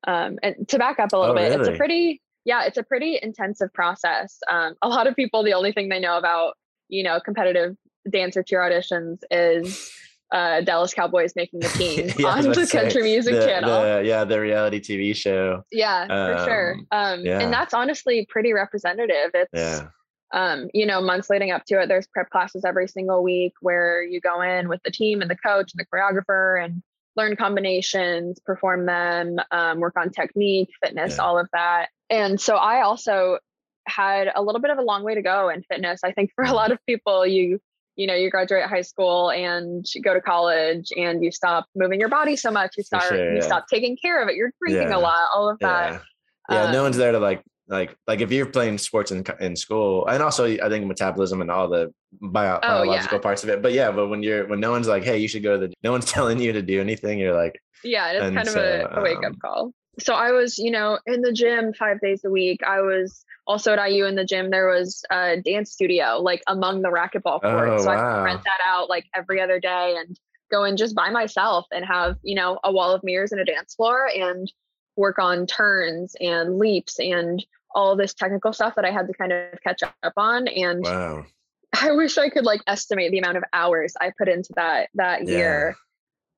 [0.06, 2.82] um, and to back up a little Oh, bit it's a pretty yeah it's a
[2.82, 6.54] pretty intensive process um, a lot of people the only thing they know about
[6.88, 7.76] you know competitive
[8.10, 9.90] dancer cheer auditions is
[10.32, 13.82] uh, Dallas Cowboys making the team Yeah, on the say, country music the- channel.
[13.82, 15.62] the- yeah, the reality TV show.
[15.70, 16.76] Yeah, for sure.
[16.90, 17.38] Um, Um, yeah.
[17.40, 19.30] And that's honestly pretty representative.
[19.34, 19.88] It's, Yeah.
[20.32, 24.02] um, you know, months leading up to it, there's prep classes every single week where
[24.02, 26.82] you go in with the team and the coach and the choreographer and
[27.16, 31.22] learn combinations, perform them, um, work on technique, fitness, Yeah.
[31.24, 31.88] all of that.
[32.10, 33.38] And so I also
[33.86, 36.00] had a little bit of a long way to go in fitness.
[36.04, 37.58] I think for a lot of people, you
[37.94, 42.08] you know, you graduate high school and go to college and you stop moving your
[42.08, 42.72] body so much.
[42.78, 44.34] You start sure, you stop taking care of it.
[44.34, 44.96] You're drinking Yeah.
[44.96, 46.00] a lot, all of that.
[46.48, 46.64] Yeah.
[46.64, 46.72] Yeah.
[46.72, 50.06] no one's Um, there to like like like if you're playing sports in in school,
[50.06, 52.84] and also I think metabolism and all the bio, Oh, yeah.
[52.84, 53.62] biological parts of it.
[53.62, 55.74] But yeah, but when you're when no one's like, hey, you should go to the,
[55.82, 57.18] no one's telling you to do anything.
[57.18, 60.56] You're like, yeah it's kind of a, a wake up um, call so i was
[60.56, 64.14] you know in the gym five days a week i was also at iu in
[64.14, 67.96] the gym there was a dance studio like among the racquetball courts Oh, so i
[67.96, 68.14] wow.
[68.18, 70.16] could rent that out like every other day and
[70.52, 73.44] go in just by myself and have you know a wall of mirrors and a
[73.44, 74.50] dance floor and
[74.96, 79.32] work on turns and leaps and all this technical stuff that i had to kind
[79.32, 81.24] of catch up on and wow.
[81.82, 85.26] I wish I could like estimate the amount of hours I put into that that
[85.26, 85.36] Yeah.
[85.38, 85.76] year.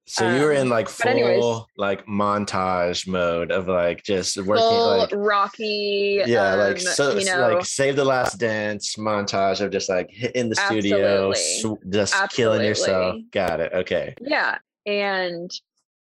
[0.06, 1.40] So you were in Um, like but anyways.
[1.40, 6.22] full like montage mode of like just working Full like Rocky.
[6.24, 10.08] yeah, um, like so you know, like save the last dance montage of just like
[10.08, 13.16] hitting the studio, sw- just killing yourself.
[13.32, 13.72] Got it.
[13.72, 14.14] Okay.
[14.20, 15.50] yeah and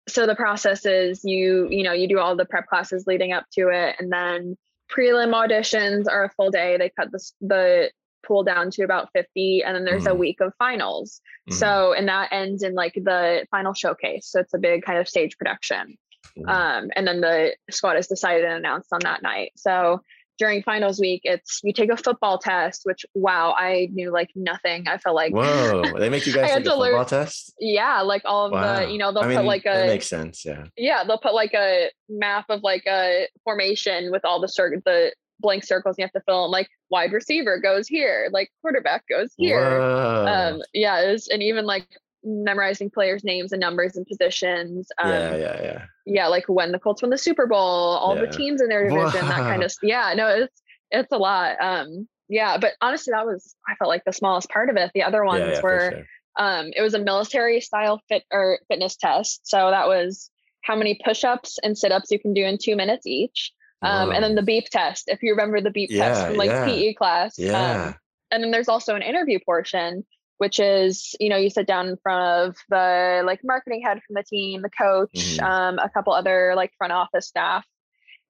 [0.07, 3.45] so the process is you you know you do all the prep classes leading up
[3.51, 4.55] to it and then
[4.91, 7.91] prelim auditions are a full day they cut the, the
[8.25, 10.17] pool down to about 50 and then there's a Mhm.
[10.17, 11.53] week of finals Mhm.
[11.53, 15.07] so and that ends in like the final showcase so it's a big kind of
[15.07, 15.97] stage production
[16.37, 16.49] Mhm.
[16.49, 20.01] um, and then the squad is decided and announced on that night so
[20.37, 24.85] during finals week it's you take a football test which wow i knew like nothing
[24.87, 27.53] i felt like Whoa, they make you guys take a to learn- football test?
[27.59, 28.79] yeah like all of Wow.
[28.85, 30.43] the you know they'll I mean, put like a makes sense.
[30.45, 30.65] Yeah.
[30.77, 35.13] yeah they'll put like a map of like a formation with all the cir- the
[35.39, 39.33] blank circles you have to fill in like wide receiver goes here like quarterback goes
[39.37, 40.25] here Whoa.
[40.55, 41.87] um yeah it was, and even like
[42.25, 45.85] memorizing players names and numbers and positions um yeah, yeah, yeah.
[46.05, 48.21] yeah like when the colts won the super bowl all Yeah.
[48.25, 50.61] the teams in their division that kind of yeah no it's
[50.91, 54.69] it's a lot um yeah but honestly that was i felt like the smallest part
[54.69, 56.05] of it the other ones yeah, yeah, were sure.
[56.37, 59.47] um, it was a military style fit or fitness test.
[59.47, 60.29] So that was
[60.63, 63.53] how many push-ups and sit-ups you can do in two minutes each.
[63.81, 66.49] Um, and then the beep test, if you remember the beep test from like.
[66.49, 67.37] PE class.
[67.39, 67.93] um, Yeah.
[68.31, 70.03] and then there's also an interview portion,
[70.37, 74.15] which is, you know, you sit down in front of the like marketing head from
[74.15, 75.41] the team, the coach, Mhm.
[75.43, 77.65] um, a couple other like front office staff.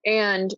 [0.06, 0.54] And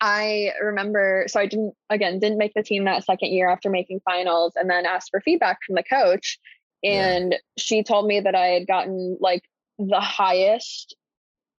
[0.00, 4.00] I remember, so I didn't, again, didn't make the team that second year after making
[4.04, 6.38] finals and then asked for feedback from the coach.
[6.82, 7.08] Yeah.
[7.08, 9.42] And she told me that I had gotten like
[9.78, 10.94] the highest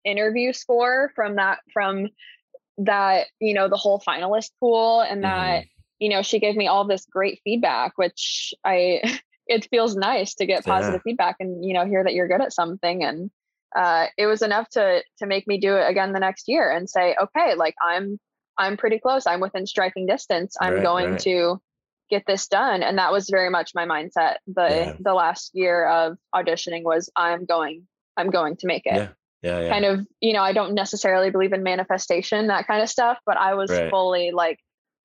[0.05, 2.09] interview score from that, from
[2.79, 5.69] that, you know, the whole finalist pool and that, Mhm.
[6.01, 10.47] You know, she gave me all this great feedback, which I, it feels nice to
[10.47, 13.05] get positive feedback and, you know, hear that you're good at something.
[13.05, 13.31] And,
[13.77, 16.91] uh, it was enough to to make me do it again the next year and
[16.91, 18.19] say, okay, like I'm
[18.59, 19.27] I'm pretty close.
[19.29, 20.57] I'm within striking distance.
[20.61, 21.21] I'm Right, going right.
[21.21, 21.61] to
[22.11, 22.83] get this done.
[22.83, 24.39] And that was very much my mindset.
[24.49, 24.93] The Yeah.
[24.99, 27.87] the last year of auditioning was I'm going,
[28.17, 28.95] I'm going to make it.
[28.97, 29.09] Yeah.
[29.43, 29.69] Yeah, yeah.
[29.71, 33.37] Kind of, you know, I don't necessarily believe in manifestation, that kind of stuff, but
[33.37, 33.89] I was Right.
[33.91, 34.59] fully like,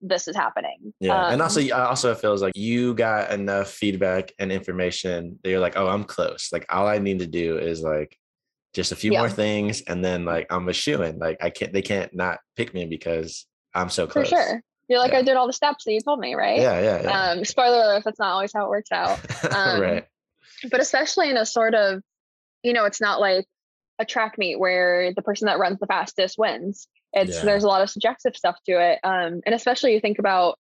[0.08, 0.94] this is happening.
[1.00, 5.50] Yeah, and Um, also, I also feels like you got enough feedback and information that
[5.50, 6.50] you're like, oh, I'm close.
[6.52, 8.18] Like, all I need to do is like
[8.74, 9.20] just a few Yeah.
[9.20, 11.18] more things, and then like I'm a shoe in.
[11.20, 14.30] Like, I can't, they can't not pick me because I'm so close.
[14.30, 14.62] for sure.
[14.88, 15.20] You're like, Yeah.
[15.20, 16.60] I did all the steps that you told me, right?
[16.60, 17.22] Yeah, yeah, yeah.
[17.32, 19.20] Um, spoiler alert, that's not always how it works out.
[19.56, 20.06] um, right.
[20.70, 22.02] but especially in a sort of
[22.64, 23.46] you know it's not like
[24.00, 27.46] a track meet where the person that runs the fastest wins it's Yeah.
[27.46, 30.58] there's a lot of subjective stuff to it um and especially you think about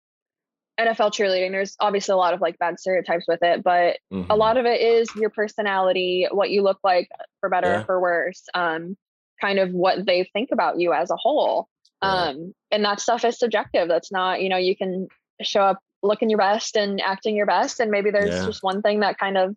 [0.81, 3.99] nfl cheerleading there's obviously a lot of like bad stereotypes with it but
[4.31, 4.39] a Mhm.
[4.39, 7.09] lot of it is your personality what you look like
[7.41, 7.81] for better Yeah.
[7.81, 8.97] or for worse um
[9.41, 11.69] kind of what they think about you as a whole
[12.03, 12.29] Right.
[12.31, 15.09] um and that stuff is subjective that's not you know you can
[15.43, 18.47] show up looking your best and acting your best and maybe there's Yeah.
[18.47, 19.57] just one thing that kind of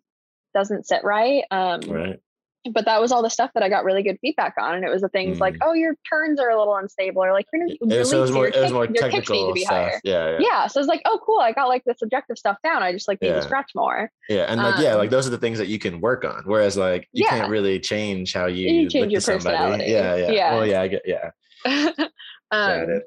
[0.54, 2.20] doesn't sit right um right.
[2.70, 4.88] But that was all the stuff that I got really good feedback on, and it
[4.90, 8.04] was the things like, oh, your turns are a little unstable, or like your, your
[8.04, 9.74] so it was more, it was kick- more your kicks need technical to be stuff.
[9.74, 10.00] higher.
[10.04, 12.82] Yeah, yeah, Yeah, so it's like, oh, cool, I got like the subjective stuff down.
[12.82, 13.34] I just like need Yeah.
[13.36, 14.10] to scratch more.
[14.28, 14.42] yeah.
[14.48, 16.42] And like, yeah, Um, like those are the things that you can work on.
[16.44, 17.30] Whereas, like, you Yeah.
[17.30, 19.84] can't really change how you, You change your personality.
[19.90, 20.54] Yeah, yeah, Yeah.
[20.54, 21.30] Well, yeah, I get, yeah.
[22.52, 23.00] Um,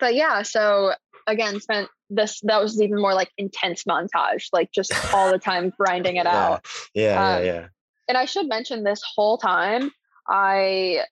[0.00, 0.92] but yeah, so
[1.26, 5.72] again, spent this that was even more like intense montage, like just all the time
[5.78, 6.46] grinding it Yeah.
[6.48, 6.66] out.
[6.94, 7.66] Yeah, Um, yeah, yeah.
[8.08, 9.90] And I should mention this whole time
[10.28, 11.04] I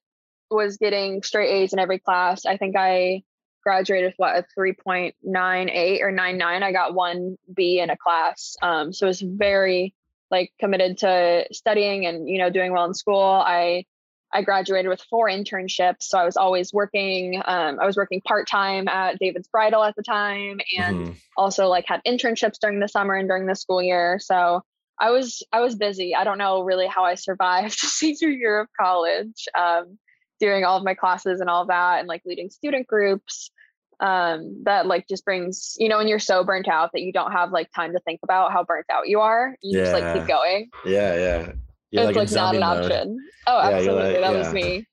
[0.51, 2.47] was getting straight A's in every class.
[2.47, 3.23] I think I
[3.63, 6.63] graduated with what a 3.98 or 99.
[6.63, 8.57] I got one B in a class.
[8.63, 9.95] Um, so I was very
[10.31, 13.23] like committed to studying and you know doing well in school.
[13.23, 13.85] I
[14.33, 17.41] I graduated with four internships, so I was always working.
[17.45, 21.17] Um, I was working part time at David's Bridal at the time, and Mhm.
[21.37, 24.19] also like had internships during the summer and during the school year.
[24.19, 24.63] So
[24.99, 26.15] I was I was busy.
[26.15, 29.99] I don't know really how I survived senior year of college, um,
[30.41, 33.51] doing all of my classes and all that, and like leading student groups.
[33.99, 37.33] Um, that like just brings you know when you're so burnt out that you don't
[37.33, 39.57] have like time to think about how burnt out you are.
[39.63, 40.69] You just like keep going.
[40.85, 41.53] Yeah, yeah.
[41.91, 42.85] You're it's like, like, not an mode.
[42.93, 43.19] option.
[43.47, 44.39] Oh, Yeah, absolutely, like- that yeah.
[44.39, 44.87] was me.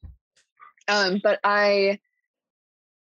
[0.88, 2.00] Um, but I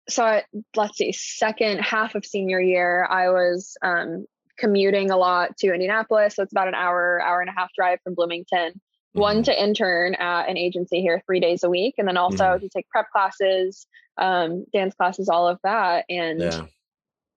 [0.09, 0.45] so I,
[0.77, 4.27] let's see, second half of senior year, I was um,
[4.59, 6.37] commuting a lot to Indianapolis.
[6.37, 8.81] So it's about an hour, hour and a half drive from Bloomington.
[9.15, 9.45] One Mhm.
[9.47, 12.61] to intern at an agency here three days a week, and then also Mhm.
[12.61, 13.87] to take prep classes,
[14.17, 16.05] um, dance classes, all of that.
[16.09, 16.63] And Yeah.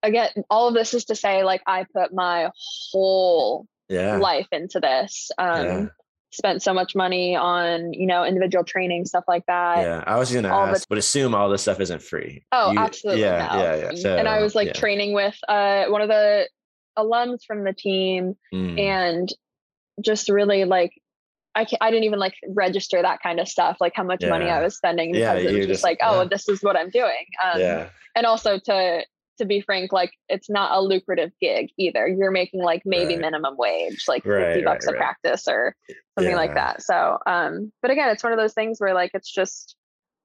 [0.04, 2.50] again, all of this is to say, like, I put my
[2.92, 4.18] whole Yeah.
[4.18, 5.32] life into this.
[5.38, 5.86] Um, Yeah.
[6.32, 9.78] Spent so much money on, you know, individual training, stuff like that.
[9.78, 10.04] Yeah.
[10.06, 12.44] I was gonna all the- ask, but assume all this stuff isn't free.
[12.52, 13.22] Oh, You- absolutely.
[13.22, 13.50] Yeah.
[13.54, 13.62] no.
[13.62, 13.92] Yeah.
[13.94, 14.16] Yeah.
[14.18, 14.74] and I was like yeah.
[14.74, 16.50] training with uh, one of the
[16.98, 19.30] alums from the team Mm, and
[20.02, 20.92] just really like,
[21.56, 24.62] I, I didn't even like register that kind of stuff, like how much money I
[24.62, 26.28] was spending Yeah, because it you was just, just- like, oh, yeah.
[26.30, 27.26] this is what I'm doing.
[27.44, 27.90] Um, yeah.
[28.16, 29.06] and also to
[29.38, 33.20] to be frank like it's not a lucrative gig either you're making like maybe Right.
[33.24, 35.76] minimum wage like 50 Right, bucks right, a practice or
[36.18, 39.30] something like that so um but again it's one of those things where like it's
[39.30, 39.76] just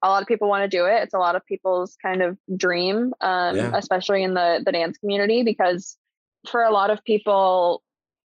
[0.05, 2.39] a lot of people want to do it it's a lot of people's kind of
[2.57, 3.73] dream um Yeah.
[3.75, 5.99] especially in the the dance community because
[6.49, 7.83] for a lot of people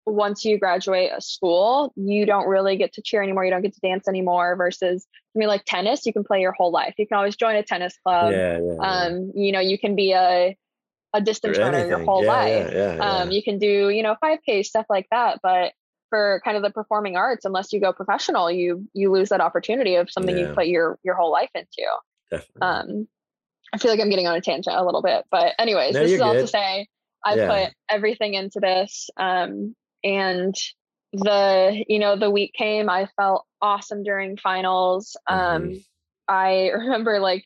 [0.04, 3.72] once you graduate a school you don't really get to cheer anymore you don't get
[3.72, 7.06] to dance anymore versus I mean like tennis you can play your whole life you
[7.06, 8.58] can always join a tennis club yeah.
[8.58, 8.74] Yeah.
[8.74, 8.80] yeah.
[8.80, 10.56] um you know you can be a
[11.14, 12.96] a distance runner your whole life Yeah.
[12.96, 13.10] Yeah.
[13.20, 15.72] um you can do you know 5k stuff like that but
[16.10, 19.94] for kind of the performing arts unless you go professional you you lose that opportunity
[19.94, 21.86] of something you put your your whole life into
[22.30, 22.60] Definitely.
[22.60, 23.08] um
[23.72, 26.10] i feel like i'm getting on a tangent a little bit but anyways No, this
[26.12, 26.88] is all to say
[27.24, 27.64] i Yeah.
[27.66, 30.54] put everything into this um and
[31.12, 35.84] the you know the week came i felt awesome during finals um Mhm.
[36.28, 37.44] I remember like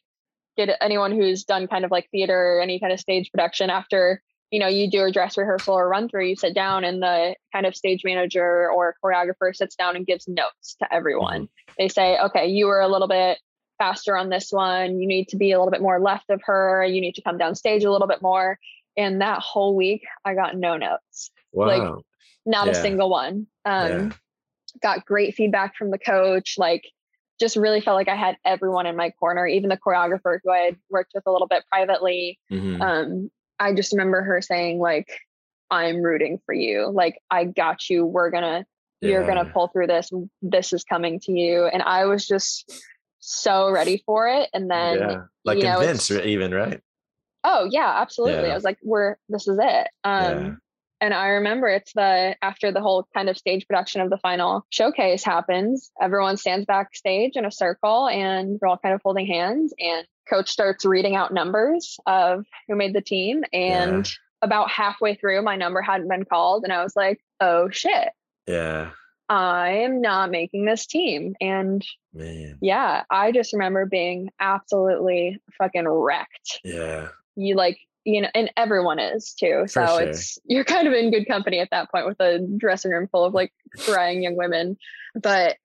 [0.57, 4.23] get anyone who's done kind of like theater or any kind of stage production after
[4.51, 7.35] you know you do a dress rehearsal or run through you sit down and the
[7.53, 11.49] kind of stage manager or choreographer sits down and gives notes to everyone.
[11.79, 13.39] They say okay you were a little bit
[13.79, 15.01] faster on this one.
[15.01, 16.85] You need to be a little bit more left of her.
[16.85, 18.59] You need to come down stage a little bit more
[18.97, 21.67] and that whole week i got no notes wow.
[21.67, 22.05] like,
[22.45, 24.09] not a single one um Yeah.
[24.83, 26.85] got great feedback from the coach like
[27.39, 30.59] just really felt like i had everyone in my corner even the choreographer who i
[30.59, 32.81] had worked with a little bit privately Mhm.
[32.81, 35.09] um i just remember her saying like
[35.71, 38.65] i'm rooting for you like i got you we're gonna
[39.03, 40.11] you're gonna pull through this
[40.43, 42.71] this is coming to you and i was just
[43.19, 45.23] so ready for it and then yeah.
[45.45, 46.81] Like you know, convinced, even right?
[47.45, 48.53] Oh yeah absolutely Yeah.
[48.53, 50.51] i was like we're this is it um Yeah.
[51.01, 54.67] and i remember it's the after the whole kind of stage production of the final
[54.71, 59.73] showcase happens everyone stands backstage in a circle and we're all kind of holding hands
[59.79, 64.11] and coach starts reading out numbers of who made the team and
[64.43, 68.09] about halfway through my number hadn't been called and i was like oh shit
[68.49, 68.91] Yeah.
[69.29, 72.59] i am not making this team and Man.
[72.61, 77.09] yeah i just remember being absolutely fucking wrecked Yeah.
[77.37, 80.01] You like you know and everyone is too so sure.
[80.03, 83.25] it's you're kind of in good company at that point with a dressing room full
[83.25, 84.77] of like crying young women.
[85.21, 85.57] But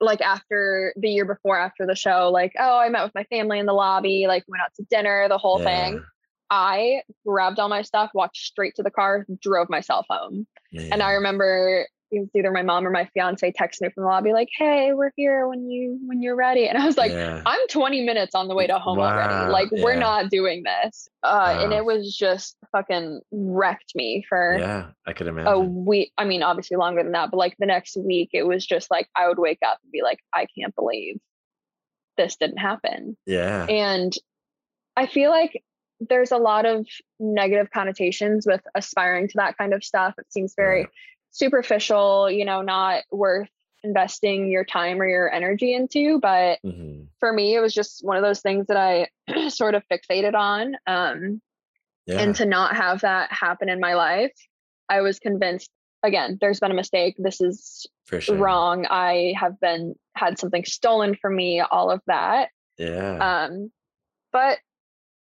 [0.00, 3.58] like after the year before after the show like oh i met with my family
[3.58, 6.02] in the lobby like went out to dinner the whole thing
[6.48, 10.46] i grabbed all my stuff walked straight to the car drove myself home.
[10.72, 14.08] And i remember it was either my mom or my fiance texted me from the
[14.08, 17.42] lobby like hey we're here when you when you're ready and i was like yeah.
[17.46, 19.32] I'm 20 minutes on the way to home already.
[19.32, 21.08] Wow, Like we're not doing this.
[21.22, 24.90] Uh, and it was just fucking wrecked me for yeah.
[25.06, 26.12] I could imagine a week.
[26.16, 29.08] I mean, obviously longer than that, but like the next week, it was just like
[29.16, 31.18] I would wake up and be like, I can't believe
[32.16, 33.16] this didn't happen.
[33.26, 33.66] yeah.
[33.66, 34.12] And
[34.96, 35.62] I feel like
[36.00, 36.86] there's a lot of
[37.18, 40.14] negative connotations with aspiring to that kind of stuff.
[40.18, 40.86] It seems very.
[41.30, 43.48] Superficial, you know, not worth
[43.82, 46.18] investing your time or your energy into.
[46.20, 47.06] But Mhm.
[47.18, 49.08] for me, it was just one of those things that I
[49.48, 50.76] sort of fixated on.
[50.86, 51.40] Um,
[52.06, 52.20] Yeah.
[52.22, 54.32] And to not have that happen in my life,
[54.88, 55.70] I was convinced
[56.02, 57.14] again, there's been a mistake.
[57.18, 57.86] This is
[58.18, 58.36] sure.
[58.36, 58.86] wrong.
[58.86, 62.48] I have been had something stolen from me, all of that.
[62.78, 63.46] Yeah.
[63.46, 63.70] Um,
[64.32, 64.58] but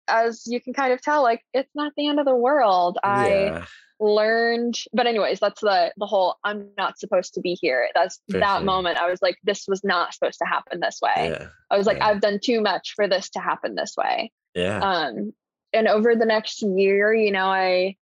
[0.09, 2.99] as you can kind of tell, like it's not the end of the world.
[3.03, 3.67] I yeah.
[4.01, 8.39] Learned but anyways that's the the whole i'm not supposed to be here that's For
[8.39, 11.49] that moment i was like this was not supposed to happen this way Yeah.
[11.71, 12.07] i was like yeah.
[12.09, 14.79] i've done too much for this to happen this way Yeah.
[14.81, 15.33] um
[15.75, 17.95] and over the next year you know i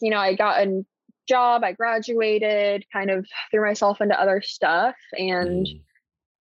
[0.00, 0.84] you know i got a
[1.28, 5.80] job i graduated kind of threw myself into other stuff and Mhm.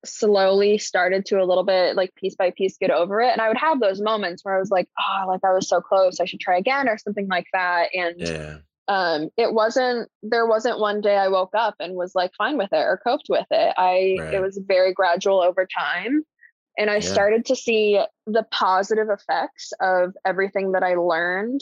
[0.07, 3.47] Slowly started to a little bit like piece by piece get over it and i
[3.47, 6.25] would have those moments where i was like oh like i was so close i
[6.25, 8.57] should try again or something like that and Yeah.
[8.87, 12.71] um it wasn't there wasn't one day i woke up and was like fine with
[12.71, 14.33] it or coped with it i Right.
[14.35, 16.23] it was very gradual over time
[16.77, 17.01] and i Yeah.
[17.01, 21.61] started to see the positive effects of everything that i learned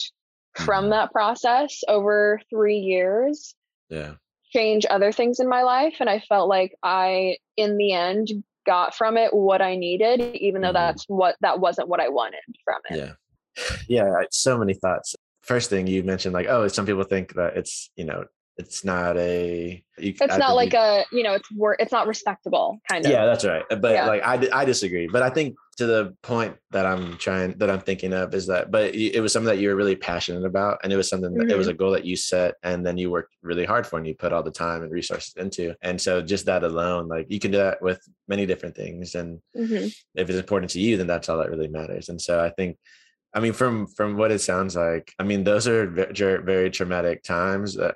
[0.54, 0.90] from Mhm.
[0.90, 3.54] that process over 3 years
[3.88, 4.14] Yeah.
[4.54, 8.28] Change other things in my life and i felt like i in the end
[8.66, 10.74] got from it what i needed even though Mhm.
[10.74, 13.12] that's what that wasn't what i wanted from it Yeah.
[13.88, 14.10] Yeah.
[14.30, 15.14] So many thoughts.
[15.42, 18.24] first thing you mentioned, like, oh, some people think that it's, you know,
[18.56, 22.78] it's not a you, it's not like a you know it's work it's not respectable
[22.88, 24.06] kind of yeah that's right but yeah.
[24.06, 27.80] like I, I disagree but i think to the point that i'm trying that i'm
[27.80, 30.92] thinking of is that but it was something that you were really passionate about and
[30.92, 31.48] it was something mm-hmm.
[31.48, 31.74] that it was mm-hmm.
[31.74, 34.32] a goal that you set and then you worked really hard for and you put
[34.32, 37.58] all the time and resources into and so just that alone like you can do
[37.58, 39.86] that with many different things and mm-hmm.
[40.14, 42.76] if it's important to you then that's all that really matters and so i think
[43.36, 47.24] I mean, from from what it sounds like, I mean, those are very, very traumatic
[47.24, 47.76] times.
[47.76, 47.90] Uh,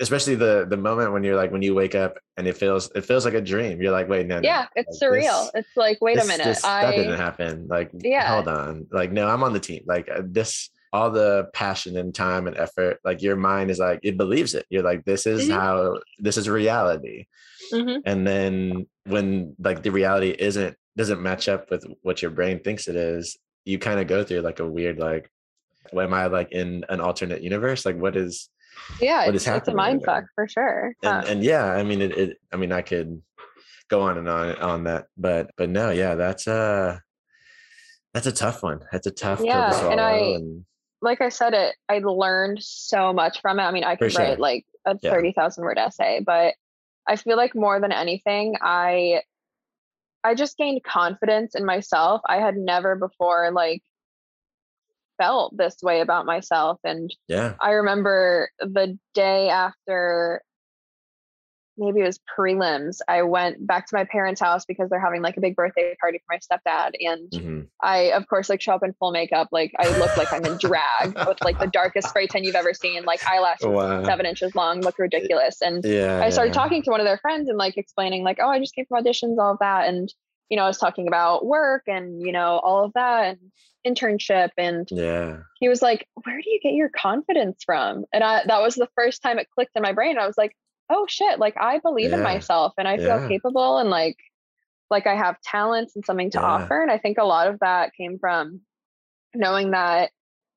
[0.00, 3.04] especially the the moment when you're like when you wake up and it feels it
[3.04, 3.80] feels like a dream.
[3.80, 5.52] You're like, wait, no, yeah, it's like, surreal.
[5.52, 7.66] This, it's like, wait this, a minute, this, I, that didn't happen.
[7.68, 8.86] Like, yeah, hold on.
[8.90, 9.82] Like, no, I'm on the team.
[9.86, 12.98] Like uh, this, all the passion and time and effort.
[13.04, 14.66] Like your mind is like it believes it.
[14.70, 15.58] You're like, this is mm-hmm.
[15.58, 17.26] how this is reality.
[17.72, 18.00] Mm-hmm.
[18.04, 22.88] And then when like the reality isn't doesn't match up with what your brain thinks
[22.88, 25.30] it is, you kind of go through like a weird like,
[25.96, 27.86] am I like in an alternate universe?
[27.86, 28.48] Like, what is
[29.00, 32.38] yeah it's, it's a mind fuck for sure and, and yeah i mean it, it,
[32.52, 33.20] i mean i could
[33.88, 37.00] go on and on on that but but no yeah that's a
[38.14, 38.80] that's a tough one.
[38.92, 40.64] That's a tough yeah and i and,
[41.00, 43.62] like i said it i learned so much from it.
[43.62, 44.22] I mean i could sure.
[44.22, 45.12] write like a yeah.
[45.12, 46.54] 30,000 word essay but
[47.06, 49.22] i feel like more than anything i
[50.24, 52.20] i just gained confidence in myself.
[52.28, 53.82] I had never before like
[55.22, 56.78] felt this way about myself.
[56.84, 60.42] And yeah, I remember the day after
[61.78, 65.36] maybe it was prelims, I went back to my parents' house because they're having like
[65.36, 66.92] a big birthday party for my stepdad.
[67.00, 67.60] And mm-hmm.
[67.82, 69.48] I, of course, like show up in full makeup.
[69.52, 72.74] Like I look like I'm in drag with like the darkest spray tan you've ever
[72.74, 74.04] seen, like eyelashes wow.
[74.04, 75.62] seven inches long, look ridiculous.
[75.62, 76.60] And yeah, I started yeah.
[76.62, 79.02] talking to one of their friends and like explaining, like, oh, I just came from
[79.02, 79.88] auditions, all of that.
[79.88, 80.12] And
[80.48, 83.52] you know, I was talking about work and, you know, all of that and
[83.86, 84.50] internship.
[84.56, 88.04] And yeah, he was like, where do you get your confidence from?
[88.12, 90.18] And I, that was the first time it clicked in my brain.
[90.18, 90.56] I was like,
[90.90, 92.18] oh shit, like I believe yeah.
[92.18, 93.28] in myself and I feel yeah.
[93.28, 94.18] capable and like,
[94.90, 96.46] like I have talents and something to yeah.
[96.46, 96.82] offer.
[96.82, 98.60] And I think a lot of that came from
[99.34, 100.10] knowing that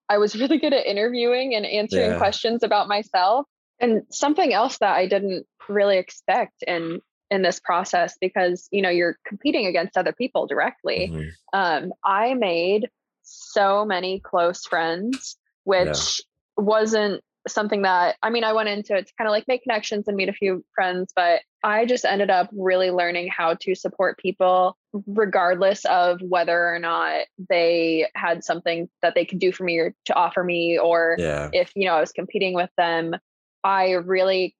[0.09, 3.47] I was really good at interviewing and answering questions about myself.
[3.79, 8.89] And something else that I didn't really expect and in this process because you know
[8.89, 11.29] you're competing against other people directly mm-hmm.
[11.53, 12.89] um, i made
[13.23, 16.63] so many close friends which yeah.
[16.63, 20.07] wasn't something that i mean i went into it to kind of like make connections
[20.07, 24.17] and meet a few friends but i just ended up really learning how to support
[24.17, 29.77] people regardless of whether or not they had something that they could do for me
[29.77, 31.49] or to offer me or yeah.
[31.53, 33.15] if you know i was competing with them
[33.63, 34.55] i really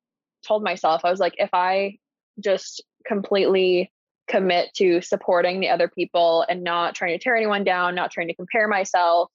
[0.46, 1.98] told myself i was like if i
[2.40, 3.92] just completely
[4.28, 8.28] commit to supporting the other people and not trying to tear anyone down, not trying
[8.28, 9.30] to compare myself,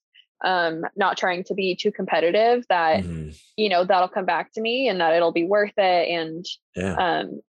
[0.44, 3.30] um, not trying to be too competitive that, mm-hmm.
[3.56, 6.08] you know, that'll come back to me and that it'll be worth it.
[6.08, 6.44] And
[6.74, 6.94] yeah.
[6.94, 7.40] um,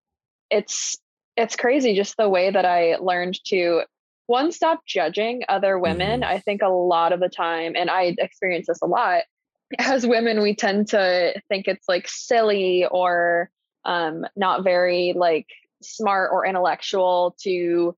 [0.50, 0.98] it's,
[1.36, 3.82] it's crazy just the way that I learned to
[4.26, 6.20] one stop judging other women.
[6.20, 6.30] Mm-hmm.
[6.30, 9.22] I think a lot of the time, and I experience this a lot
[9.78, 13.50] as women, we tend to think it's like silly or
[13.84, 15.46] um, not very like
[15.82, 17.96] smart or intellectual to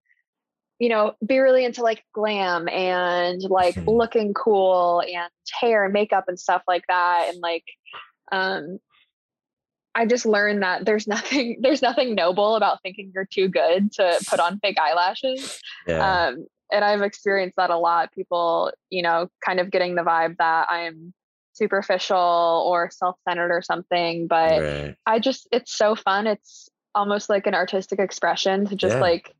[0.79, 3.91] you know be really into like glam and like mm-hmm.
[3.91, 5.31] looking cool and
[5.61, 7.65] hair and makeup and stuff like that and like
[8.33, 8.79] um
[9.95, 14.19] i just learned that there's nothing there's nothing noble about thinking you're too good to
[14.29, 16.29] put on fake eyelashes yeah.
[16.29, 20.37] um and i've experienced that a lot people you know kind of getting the vibe
[20.39, 21.15] that i'm
[21.55, 24.97] superficial or self-centered or something but right.
[25.07, 29.01] i just it's so fun it's almost like an artistic expression to just yeah.
[29.01, 29.35] like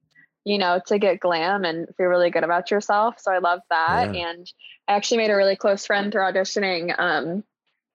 [0.45, 4.15] you know to get glam and feel really good about yourself so i love that
[4.15, 4.29] yeah.
[4.29, 4.51] and
[4.89, 7.45] i actually made a really close friend through auditioning um,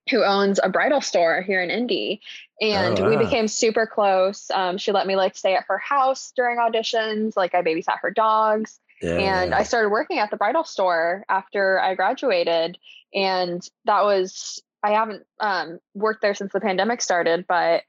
[0.09, 2.22] who owns a bridal store here in indy
[2.61, 3.09] and oh, wow.
[3.09, 7.38] we became super close um, she let me like stay at her house during auditions
[7.38, 9.41] like i babysat her dogs yeah.
[9.41, 12.77] and i started working at the bridal store after i graduated
[13.13, 17.83] and that was i haven't um, worked there since the pandemic started but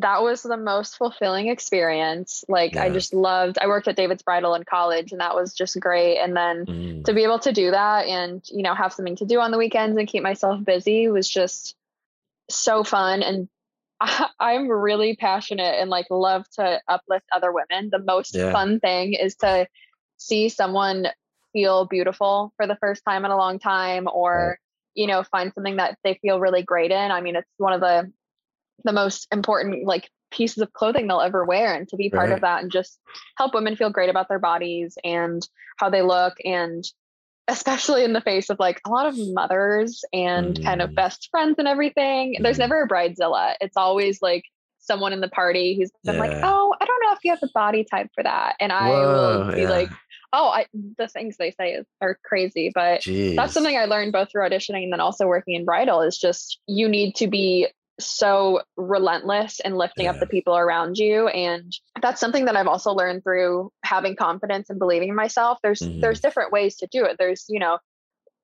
[0.00, 2.84] that was the most fulfilling experience like yeah.
[2.84, 6.18] i just loved i worked at david's bridal in college and that was just great
[6.18, 7.04] and then mm.
[7.04, 9.58] to be able to do that and you know have something to do on the
[9.58, 11.74] weekends and keep myself busy was just
[12.48, 13.48] so fun and
[14.00, 18.52] I, am really passionate and like love to uplift other women the most yeah.
[18.52, 19.66] fun thing is to
[20.18, 21.08] see someone
[21.52, 24.58] feel beautiful for the first time in a long time or
[24.94, 27.80] you know find something that they feel really great in i mean it's one of
[27.80, 28.10] the
[28.84, 32.34] the most important like pieces of clothing they'll ever wear and to be part right.
[32.34, 33.00] of that and just
[33.38, 35.48] help women feel great about their bodies and
[35.78, 36.84] how they look and
[37.48, 40.94] especially in the face of like a lot of mothers and kind of Mm.
[40.96, 42.36] best friends and everything.
[42.42, 42.60] There's Mhm.
[42.60, 43.54] never a bridezilla.
[43.62, 44.44] It's always like
[44.80, 47.48] someone in the party who's been like, "Oh, I don't know if you have the
[47.54, 49.70] body type for that," and I will be yeah.
[49.70, 49.90] like,
[50.32, 50.66] "Oh, I
[50.96, 53.36] the things they say is, are crazy," but Jeez.
[53.36, 56.60] that's something I learned both through auditioning and then also working in bridal is just
[56.66, 57.68] you need to be
[58.00, 62.92] so relentless and lifting up the people around you and that's something that I've also
[62.92, 66.00] learned through having confidence and believing in myself there's Mhm.
[66.00, 67.78] there's different ways to do it there's you know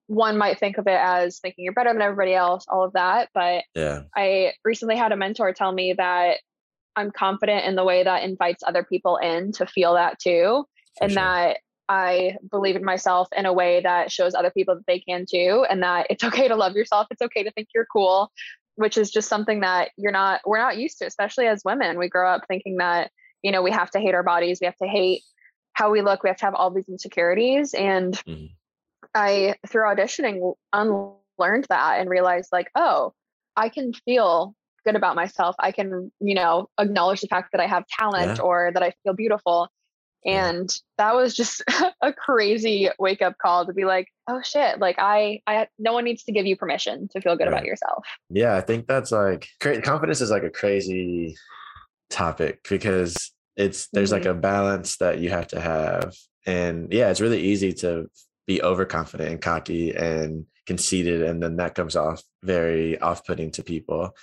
[0.08, 3.28] one might think of it as thinking you're better than everybody else all of that
[3.32, 4.02] but Yeah.
[4.16, 6.38] I recently had a mentor tell me that
[6.96, 10.66] I'm confident in the way that invites other people in to feel that too
[10.98, 11.22] for and sure.
[11.22, 11.58] that
[11.88, 15.66] I believe in myself in a way that shows other people that they can too,
[15.68, 17.06] and that it's okay to love yourself.
[17.10, 18.30] It's okay to think you're cool,
[18.76, 21.98] which is just something that you're not, we're not used to, especially as women.
[21.98, 23.10] We grow up thinking that,
[23.42, 25.22] you know, we have to hate our bodies, we have to hate
[25.74, 27.74] how we look, we have to have all these insecurities.
[27.74, 28.50] And Mhm.
[29.14, 33.12] I, through auditioning, unlearned that and realized, like, oh,
[33.56, 34.54] I can feel
[34.84, 35.56] good about myself.
[35.58, 38.42] I can, you know, acknowledge the fact that I have talent Yeah.
[38.42, 39.68] or that I feel beautiful.
[40.24, 41.62] And that was just
[42.00, 46.04] a crazy wake up call to be like, oh shit, like I, I, no one
[46.04, 48.04] needs to give you permission to feel good about yourself.
[48.30, 51.36] Yeah, I think that's like confidence is like a crazy
[52.10, 54.38] topic because it's there's like mm-hmm.
[54.38, 56.14] a balance that you have to have.
[56.46, 58.10] And yeah, it's really easy to
[58.46, 64.16] be overconfident and cocky and conceited and then that comes off very off-putting to people.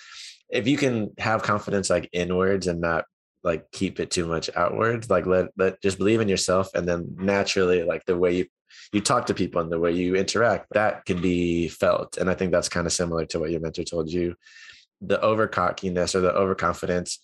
[0.49, 3.05] If you can have confidence like inwards and not
[3.43, 7.15] like keep it too much outward like let let just believe in yourself and then
[7.17, 8.45] naturally like the way you
[8.93, 12.33] you talk to people and the way you interact that can be felt and i
[12.35, 14.35] think that's kind of similar to what your mentor told you
[15.01, 17.19] the over cockiness or the overconfidence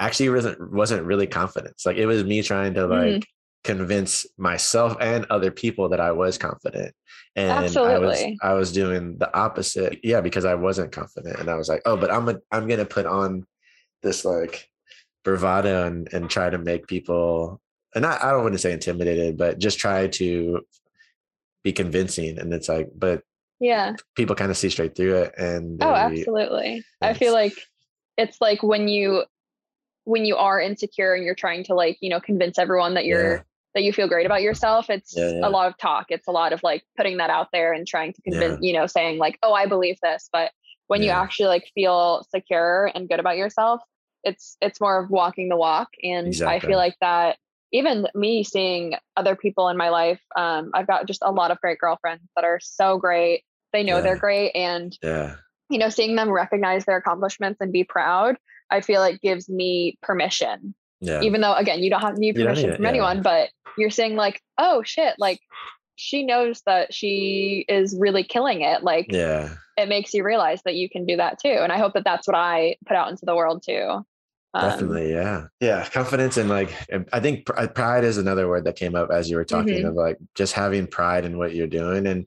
[0.00, 3.24] actually wasn't wasn't really confidence like it was me trying to like Mhm.
[3.64, 6.94] convince myself and other people that i was confident
[7.36, 11.54] and i was i was doing the opposite yeah because i wasn't confident and i
[11.54, 13.46] was like oh but i'm a, i'm gonna put on
[14.02, 14.68] this like
[15.24, 17.60] bravado and and try to make people
[17.94, 20.60] and I, I don't want to say intimidated, but just try to
[21.62, 22.38] be convincing.
[22.40, 23.22] And it's like, but
[23.60, 23.94] Yeah.
[24.16, 25.34] people kind of see straight through it.
[25.38, 26.82] And Oh, absolutely.
[27.00, 27.54] I feel like
[28.18, 29.24] it's like when you,
[30.04, 33.36] when you are insecure and you're trying to like, you know, convince everyone that you're,
[33.36, 33.42] Yeah.
[33.76, 34.90] that you feel great about yourself.
[34.90, 35.46] It's Yeah, yeah.
[35.46, 36.06] a lot of talk.
[36.10, 38.86] It's a lot of like putting that out there and trying to convince, you know,
[38.86, 40.28] saying like, oh, I believe this.
[40.32, 40.50] But
[40.88, 43.80] when you actually like feel secure and good about yourself,
[44.24, 45.88] it's it's more of walking the walk.
[46.02, 47.36] And I feel like that
[47.72, 51.60] even me seeing other people in my life, um, I've got just a lot of
[51.60, 53.42] great girlfriends that are so great.
[53.72, 55.34] They know they're great and yeah.
[55.68, 58.36] you know, seeing them recognize their accomplishments and be proud,
[58.70, 60.74] I feel like gives me permission.
[61.00, 61.22] Yeah.
[61.22, 62.90] Even though again, you don't have need permission need from yeah.
[62.90, 65.40] anyone, but you're saying like, oh shit, like
[65.96, 68.84] she knows that she is really killing it.
[68.84, 69.50] Like yeah.
[69.76, 71.48] it makes you realize that you can do that too.
[71.48, 74.04] And I hope that that's what I put out into the world too.
[74.54, 75.10] Um, Definitely.
[75.12, 75.46] Yeah.
[75.60, 75.84] Yeah.
[75.88, 76.70] Confidence and like,
[77.12, 79.88] I think pr- pride is another word that came up as you were talking Mhm.
[79.88, 82.26] of like just having pride in what you're doing and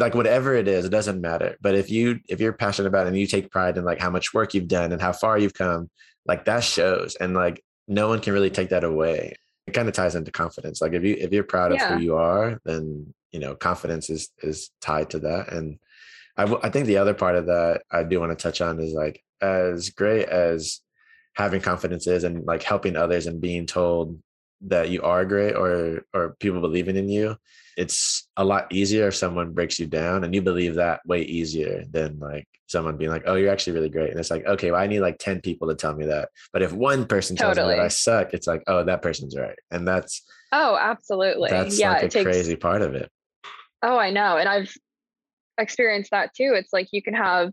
[0.00, 1.56] like whatever it is, it doesn't matter.
[1.60, 4.10] But if you, if you're passionate about it and you take pride in like how
[4.10, 5.88] much work you've done and how far you've come,
[6.26, 7.14] like that shows.
[7.14, 9.36] And like no one can really take that away.
[9.68, 10.80] It kind of ties into confidence.
[10.82, 11.96] Like if you, if you're proud of Yeah.
[11.96, 15.52] who you are, then, you know, confidence is, is tied to that.
[15.52, 15.78] And
[16.36, 18.80] I, w- I think the other part of that I do want to touch on
[18.80, 20.80] is like as great as
[21.36, 24.18] having confidence is and like helping others and being told
[24.62, 27.34] that you are great or or people believing in you
[27.78, 31.82] it's a lot easier if someone breaks you down and you believe that way easier
[31.90, 34.80] than like someone being like oh you're actually really great and it's like okay well
[34.80, 37.62] i need like 10 people to tell me that but if one person tells me
[37.62, 40.22] that i suck it's like oh that person's right and that's
[40.52, 41.48] Oh, absolutely.
[41.48, 43.10] that's yeah, like a it takes crazy part of it
[43.82, 44.36] Oh, I know.
[44.36, 44.72] And I've
[45.58, 46.52] experienced that too.
[46.54, 47.52] It's like you can have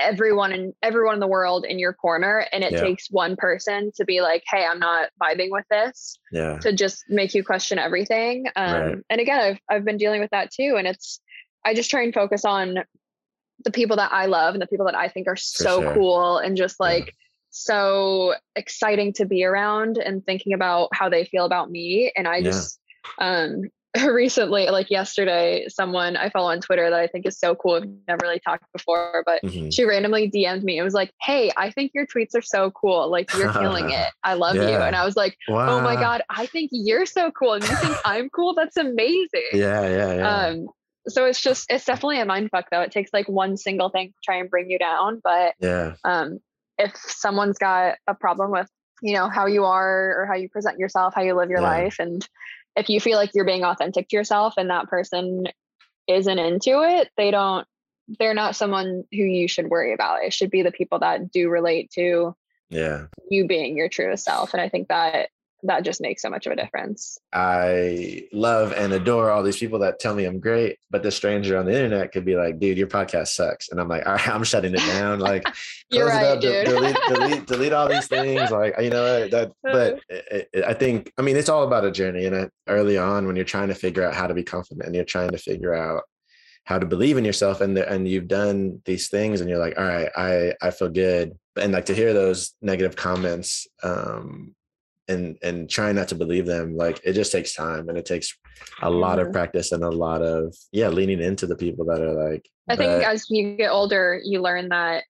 [0.00, 2.80] everyone and everyone in the world in your corner and it Yeah.
[2.80, 7.04] takes one person to be like, "Hey, I'm not vibing with this." yeah To just
[7.08, 8.46] make you question everything.
[8.56, 8.98] Um Right.
[9.10, 11.20] and again, I've I've been dealing with that too and it's
[11.64, 12.78] I just try and focus on
[13.64, 15.94] the people that I love and the people that I think are so sure.
[15.94, 16.86] cool and just Yeah.
[16.86, 17.14] like
[17.50, 22.38] so exciting to be around and thinking about how they feel about me and I
[22.38, 22.50] Yeah.
[22.50, 22.80] just
[23.18, 23.64] um
[24.10, 27.84] recently like yesterday someone I follow on Twitter that I think is so cool I've
[28.08, 29.72] never really talked before but Mhm.
[29.72, 33.10] she randomly DM'd me it was like hey I think your tweets are so cool
[33.10, 34.08] like you're killing it.
[34.24, 34.62] I love you.
[34.62, 35.78] And I was like wow.
[35.78, 38.54] oh my god I think you're so cool and you think I'm cool?
[38.54, 39.28] That's amazing.
[39.52, 40.36] Yeah yeah yeah.
[40.46, 40.66] Um
[41.08, 42.80] so it's just it's definitely a mind fuck though.
[42.80, 45.94] It takes like one single thing to try and bring you down but yeah.
[46.04, 46.38] um,
[46.78, 48.68] if someone's got a problem with
[49.02, 51.68] you know how you are or how you present yourself how you live your Yeah.
[51.68, 52.26] life and
[52.76, 55.46] if you feel like you're being authentic to yourself and that person
[56.08, 57.66] isn't into it, they don't
[58.18, 60.24] they're not someone who you should worry about.
[60.24, 62.34] It should be the people that do relate to
[62.70, 64.54] yeah you being your truest self.
[64.54, 65.28] And I think that
[65.64, 67.18] that just makes so much of a difference.
[67.32, 71.56] I love and adore all these people that tell me I'm great, but the stranger
[71.56, 73.68] on the internet could be like, dude, your podcast sucks.
[73.68, 75.20] And I'm like, all right, I'm shutting it down.
[75.32, 75.46] Like,
[75.88, 76.66] You're close right, it up, dude.
[76.66, 78.50] delete, delete, delete all these things.
[78.50, 81.84] Like, you know, uh, that, but it, it, I think, I mean, it's all about
[81.84, 82.26] a journey.
[82.26, 85.04] And early on, when you're trying to figure out how to be confident and you're
[85.04, 86.02] trying to figure out
[86.64, 89.78] how to believe in yourself and, the, and you've done these things and you're like,
[89.78, 91.38] all right, I, I feel good.
[91.56, 94.54] And like to hear those negative comments, um,
[95.12, 98.28] and and trying not to believe them like it just takes time and it takes
[98.82, 99.32] a lot of Mhm.
[99.32, 102.90] practice and a lot of yeah leaning into the people that are like I think
[102.92, 105.04] but- as you get older, you learn that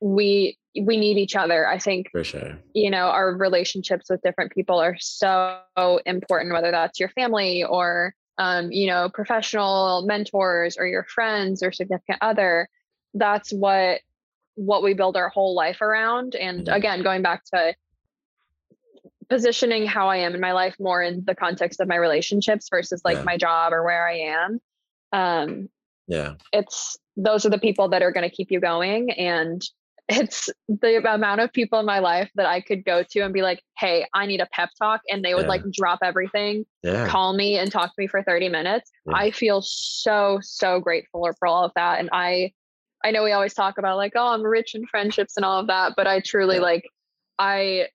[0.00, 1.66] we we need each other.
[1.68, 5.58] I think for sure you know our relationships with different people are so
[6.06, 11.70] important whether that's your family or um, you know professional mentors or your friends or
[11.72, 12.68] significant other
[13.14, 14.00] that's what
[14.54, 16.74] what we build our whole life around and Mhm.
[16.74, 17.74] again going back to
[19.32, 23.00] positioning how i am in my life more in the context of my relationships versus
[23.02, 23.24] like Yeah.
[23.24, 24.60] my job or where i am
[25.12, 25.68] um,
[26.06, 29.62] yeah it's those are the people that are going to keep you going and
[30.08, 33.40] it's the amount of people in my life that I could go to and be
[33.40, 35.48] like, "Hey, I need a pep talk," and they would Yeah.
[35.48, 38.90] like drop everything, yeah call me, and talk to me for thirty minutes.
[39.06, 39.14] Yeah.
[39.14, 42.52] I feel so so grateful for all of that, and I
[43.04, 45.68] I know we always talk about like, "Oh, I'm rich in friendships and all of
[45.68, 46.82] that," but I truly like
[47.38, 47.86] I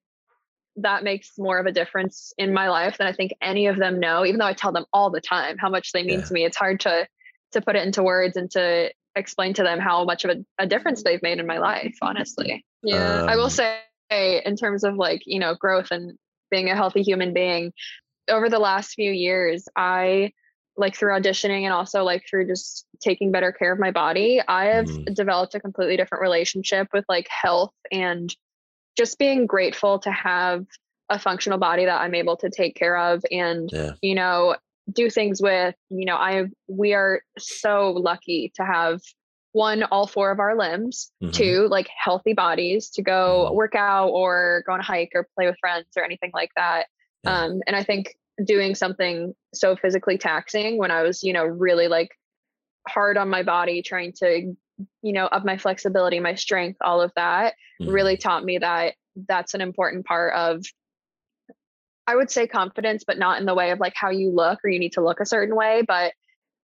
[0.78, 4.00] that makes more of a difference in my life than I think any of them
[4.00, 4.26] know.
[4.26, 6.26] Even though I tell them all the time how much they mean Yeah.
[6.26, 7.08] to me, it's hard to
[7.54, 10.68] to put it into words and to explain to them how much of a, a
[10.68, 13.82] difference they've made in my life honestly yeah i will Um, say
[14.46, 16.18] in terms of like you know growth and
[16.52, 17.74] being a healthy human being
[18.30, 20.32] over the last few years i
[20.76, 24.66] like through auditioning and also like through just taking better care of my body i
[24.66, 25.16] have Mhm.
[25.16, 28.36] developed a completely different relationship with like health and
[28.98, 30.66] just being grateful to have
[31.10, 34.56] a functional body that i'm able to take care of and yeah you know
[34.92, 39.00] do things with you know i we are so lucky to have
[39.54, 41.34] one all four of our limbs Mhm.
[41.34, 43.56] two like healthy bodies to go Mhm.
[43.56, 46.88] work out or go on a hike or play with friends or anything like that
[47.24, 47.44] Yeah.
[47.44, 51.88] um and i think doing something so physically taxing when i was you know really
[51.88, 52.12] like
[52.88, 54.56] hard on my body trying to
[55.02, 57.94] you know of my flexibility my strength all of that Mhm.
[57.94, 58.96] really taught me that
[59.28, 60.64] that's an important part of
[62.06, 64.70] I would say confidence, but not in the way of like how you look or
[64.70, 66.14] you need to look a certain way, but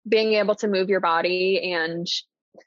[0.08, 2.08] being able to move your body and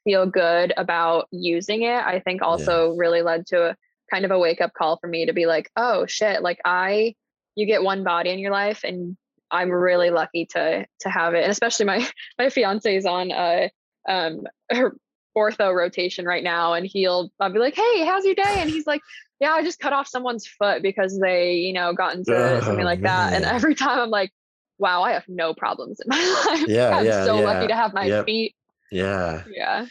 [0.04, 3.76] feel good about using it, I think also really led to a
[4.10, 7.14] kind of a wake up call for me to be like, oh shit, like I
[7.54, 9.16] you get one body in your life and
[9.50, 11.44] I'm really lucky to to have it.
[11.44, 12.06] And especially my
[12.38, 13.70] my fiance is on a
[14.08, 14.94] um her
[15.36, 18.42] ortho rotation right now and he'll I'll be like, hey, how's your day?
[18.58, 19.02] And he's like,
[19.40, 22.84] yeah, I just cut off someone's foot because they, you know, got into Oh, something
[22.84, 23.32] like that.
[23.34, 24.32] And every time I'm like,
[24.78, 26.66] wow, I have no problems in my life.
[26.68, 27.44] Yeah, I'm yeah, so yeah.
[27.44, 28.24] lucky to have my Yep.
[28.24, 28.54] feet.
[28.90, 29.86] yeah Yeah.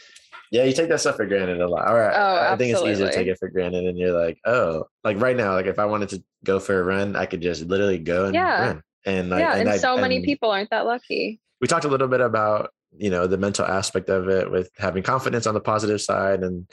[0.50, 2.82] yeah you take that stuff for granted a lot all right Oh, i think it's
[2.82, 5.78] easy to take it for granted and you're like oh like right now like if
[5.78, 8.60] i wanted to go for a run i could just literally go and Yeah.
[8.66, 9.54] run and like yeah.
[9.56, 11.40] And, I- so many and- people aren't that lucky.
[11.60, 15.02] we talked a little bit about you know the mental aspect of it with having
[15.02, 16.66] confidence on the positive side and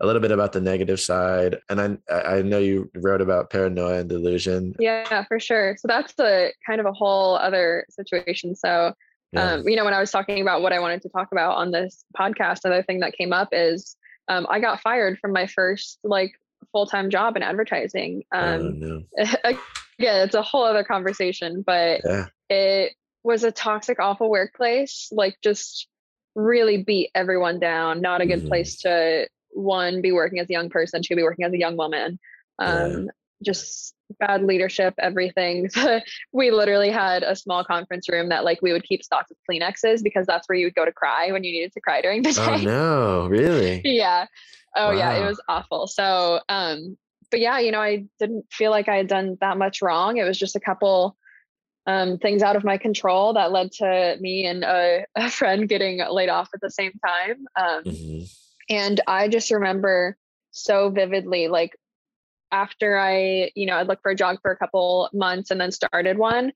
[0.00, 4.00] a little bit about the negative side and i i know you wrote about paranoia
[4.00, 5.76] and delusion Yeah, for sure.
[5.78, 8.56] So that's a kind of a whole other situation.
[8.56, 8.92] So
[9.32, 9.52] Yeah.
[9.54, 11.70] um, you know, when I was talking about what I wanted to talk about on
[11.70, 13.96] this podcast, another thing that came up is
[14.28, 16.32] um, I got fired from my first like
[16.72, 18.24] full time job in advertising.
[18.32, 19.02] oh, Um, no.
[19.44, 22.92] again, it's a whole other conversation, but yeah it
[23.24, 25.08] was a toxic, awful workplace.
[25.10, 25.88] Like, just
[26.36, 28.00] really beat everyone down.
[28.00, 28.48] Not a good Mhm.
[28.48, 31.76] place to one be working as a young person, two be working as a young
[31.76, 32.18] woman.
[32.60, 32.84] Yeah.
[32.84, 33.10] Um,
[33.42, 35.68] Just bad leadership, everything.
[36.32, 40.02] we literally had a small conference room that like we would keep stocks of Kleenexes
[40.02, 42.32] because that's where you would go to cry when you needed to cry during the
[42.32, 44.26] day oh no really yeah
[44.76, 46.96] oh yeah it was awful so um
[47.30, 50.24] but yeah you know i didn't feel like i had done that much wrong it
[50.24, 51.16] was just a couple
[51.86, 56.00] um things out of my control that led to me and a, a friend getting
[56.10, 58.28] laid off at the same time um Mhm.
[58.70, 60.16] and i just remember
[60.50, 61.76] so vividly like
[62.52, 65.72] after i you know i looked for a job for a couple months and then
[65.72, 66.52] started one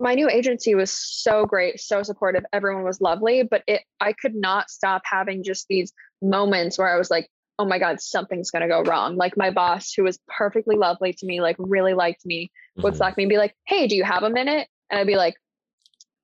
[0.00, 4.34] my new agency was so great so supportive everyone was lovely but it i could
[4.34, 7.28] not stop having just these moments where i was like
[7.62, 11.12] oh my god something's going to go wrong like my boss who was perfectly lovely
[11.12, 12.96] to me like really liked me would Mhm.
[12.96, 15.34] slack me and be like hey do you have a minute and I'd be like,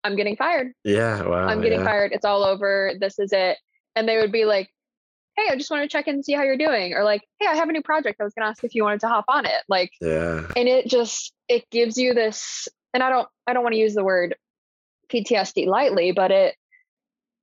[0.05, 0.73] I'm getting fired.
[0.85, 1.23] Yeah.
[1.23, 1.47] Wow.
[1.49, 1.87] I'm getting yeah.
[1.87, 2.13] fired.
[2.13, 2.93] It's all over.
[3.01, 3.57] This is it.
[3.97, 4.69] And they would be like,
[5.39, 6.93] Hey, I just want to check in and see how you're doing.
[6.95, 8.21] Or like, Hey, I have a new project.
[8.21, 9.63] I was going to ask if you wanted to hop on it.
[9.69, 10.43] Like, Yeah.
[10.55, 13.95] and it just, it gives you this, and I don't, I don't want to use
[13.95, 14.37] the word
[15.13, 16.55] PTSD lightly, but it,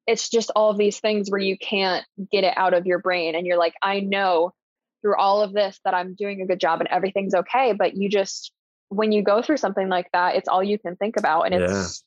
[0.08, 3.36] it's just all these things where you can't get it out of your brain.
[3.36, 4.54] And you're like, I know
[5.02, 7.74] through all of this that I'm doing a good job and everything's okay.
[7.74, 8.52] But you just,
[8.90, 11.44] when you go through something like that, it's all you can think about.
[11.44, 12.04] And it's,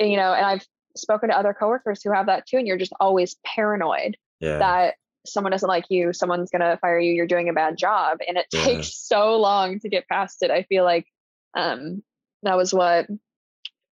[0.00, 0.66] you know, and I've
[0.96, 2.56] spoken to other coworkers who have that too.
[2.58, 4.58] And you're just always paranoid Yeah.
[4.58, 4.94] that
[5.26, 8.18] someone doesn't like you, someone's going to fire you, you're doing a bad job.
[8.26, 8.64] And it Yeah.
[8.64, 10.50] takes so long to get past it.
[10.50, 11.06] I feel like
[11.54, 12.02] um,
[12.44, 13.06] that was what,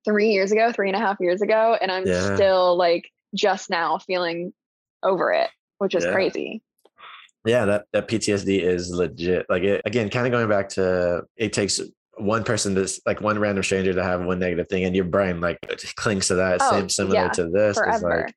[0.05, 1.77] three years ago, three and a half years ago.
[1.81, 2.35] And I'm Yeah.
[2.37, 4.53] still like just now feeling
[5.03, 6.13] over it, which is Yeah.
[6.13, 6.63] crazy.
[7.47, 11.53] yeah that, that ptsd is legit like it, again kind of going back to it
[11.53, 11.79] takes
[12.17, 15.41] one person to like one random stranger to have one negative thing and your brain
[15.41, 15.59] like
[15.97, 18.35] clings to that Oh, same similar yeah, to this it's like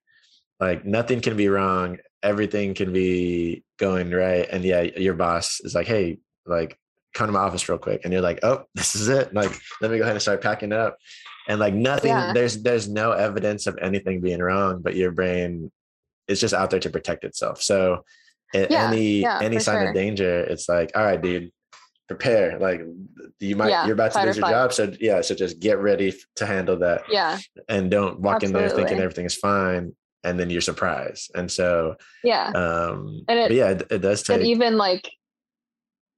[0.60, 5.74] like nothing can be wrong everything can be going right and yeah your boss is
[5.76, 6.78] like hey like
[7.14, 9.90] come to my office real quick and you're like oh this is it like let
[9.92, 10.98] me go ahead and start packing up
[11.48, 12.34] and like nothing Yeah.
[12.34, 15.72] there's there's no evidence of anything being wrong but your brain
[16.28, 18.04] is just out there to protect itself so
[18.54, 19.90] Yeah, any yeah, any sign sure.
[19.90, 21.52] of danger it's like all right dude
[22.08, 22.82] prepare like
[23.40, 26.14] you might Yeah, you're about to lose your job so yeah so just get ready
[26.38, 27.38] to handle that yeah.
[27.68, 29.94] and don't walk in there thinking everything is fine
[30.24, 32.48] and then you're surprised and so Yeah.
[32.50, 35.10] um And it- yeah it, it does and take even like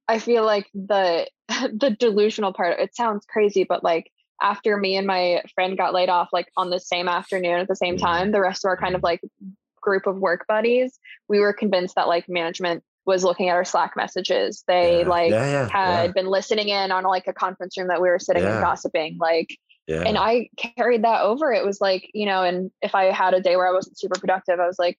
[0.08, 4.10] i feel like the the delusional part it sounds crazy but like
[4.42, 7.76] after me and my friend got laid off like on the same afternoon at the
[7.76, 8.00] same Mhm.
[8.02, 9.20] time the rest of our kind of like
[9.80, 13.96] group of work buddies we were convinced that like management was looking at our slack
[13.96, 17.88] messages they yeah, like yeah, yeah, had been listening in on like a conference room
[17.88, 19.48] that we were sitting and gossiping like
[20.06, 21.52] and I carried that over.
[21.52, 24.20] It was like, you know, and if I had a day where I wasn't super
[24.20, 24.96] productive, I was like,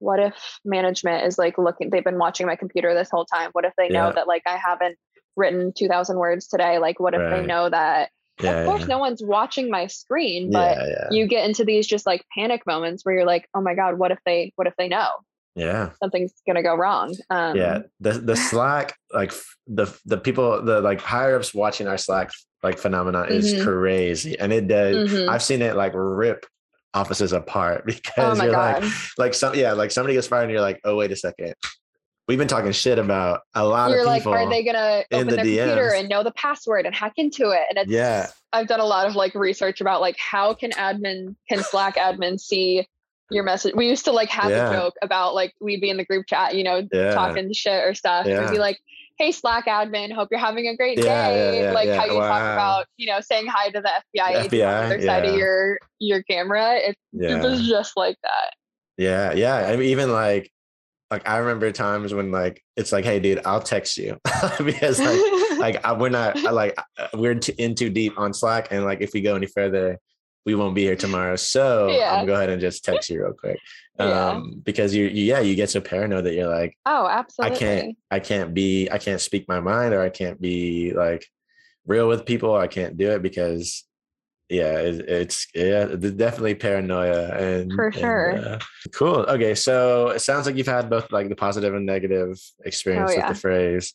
[0.00, 3.50] what if management is like looking, they've been watching my computer this whole time.
[3.52, 4.98] What if they know that like I haven't
[5.36, 6.78] written 2000 words today?
[6.78, 7.40] Like, what if Right.
[7.40, 8.10] they know that?
[8.40, 8.86] Yeah, of course, yeah.
[8.88, 13.04] no one's watching my screen, but yeah, you get into these just like panic moments
[13.04, 15.08] where you're like, oh my God, what if they, what if they know
[15.54, 15.90] yeah.
[16.02, 17.14] something's going to go wrong?
[17.30, 19.32] Um, yeah the the slack like
[19.66, 22.30] the the people the like higher ups watching our slack
[22.62, 23.64] like phenomenon is Mhm.
[23.64, 25.28] crazy and it does Mhm.
[25.28, 26.44] i've seen it like rip
[26.94, 28.82] offices apart Oh because my you're God.
[28.82, 31.54] like like some yeah like somebody gets fired and you're like oh wait a second
[32.28, 35.28] we've been talking shit about a lot You're of like, people are they gonna open
[35.28, 37.62] the their computer and know the password and hack into it?
[37.70, 38.26] And it's Yeah.
[38.52, 42.40] I've done a lot of like research about like how can admin can Slack admin
[42.40, 42.86] see
[43.30, 43.74] your message.
[43.74, 44.70] We used to like have Yeah.
[44.70, 47.14] a joke about like we'd be in the group chat, you know, Yeah.
[47.14, 48.26] talking shit or stuff.
[48.26, 48.78] And be like,
[49.18, 51.62] hey Slack admin, hope you're having a great Yeah, yeah, day.
[51.62, 51.96] yeah, like yeah.
[51.96, 54.84] how you talk about, you know, saying hi to the FBI agent on the FBI,
[54.84, 56.74] other side of your your camera.
[56.76, 58.52] It, yeah it was just like that.
[58.98, 60.50] yeah yeah i mean even like
[61.10, 64.18] like i remember times when like it's like hey dude i'll text you
[64.64, 65.20] because like
[65.58, 68.84] like I, we're not I, like uh, we're t- in too deep on slack and
[68.84, 69.98] like if we go any further
[70.44, 72.10] we won't be here tomorrow so Yeah.
[72.10, 73.58] i'm gonna go ahead and just text you real quick
[73.98, 74.30] Yeah.
[74.30, 77.56] um because you, you yeah you get so paranoid that you're like oh, absolutely.
[77.56, 81.24] i can't i can't be i can't speak my mind or i can't be like
[81.86, 83.84] real with people i can't do it because
[84.48, 88.38] yeah it, it's yeah definitely paranoia and For and, sure.
[88.38, 88.58] uh,
[88.92, 93.10] cool okay so it sounds like you've had both like the positive and negative experience
[93.10, 93.28] Oh, yeah.
[93.28, 93.94] with the phrase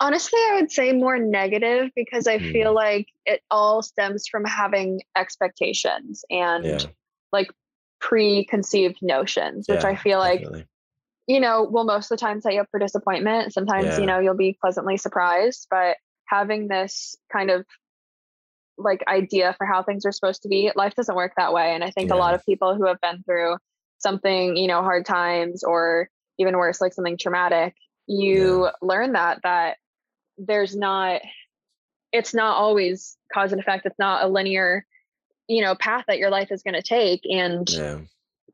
[0.00, 2.50] Honestly, I would say more negative because I Hmm.
[2.50, 6.86] feel like it all stems from having expectations and yeah
[7.32, 7.52] like
[8.00, 10.66] preconceived notions, which yeah, I feel like, definitely.
[11.28, 13.54] you know, will most of the time set you up for disappointment.
[13.54, 17.64] Sometimes, you know, you'll be pleasantly surprised, but having this kind of
[18.84, 21.74] like idea for how things are supposed to be, life doesn't work that way.
[21.74, 23.56] And I think a lot of people who have been through
[23.98, 26.08] something, you know, hard times or
[26.38, 27.74] even worse, like something traumatic,
[28.06, 29.76] you learn that, that
[30.38, 31.20] there's not,
[32.12, 33.86] it's not always cause and effect.
[33.86, 34.84] It's not a linear,
[35.48, 37.22] you know, path that your life is going to take.
[37.24, 37.98] And yeah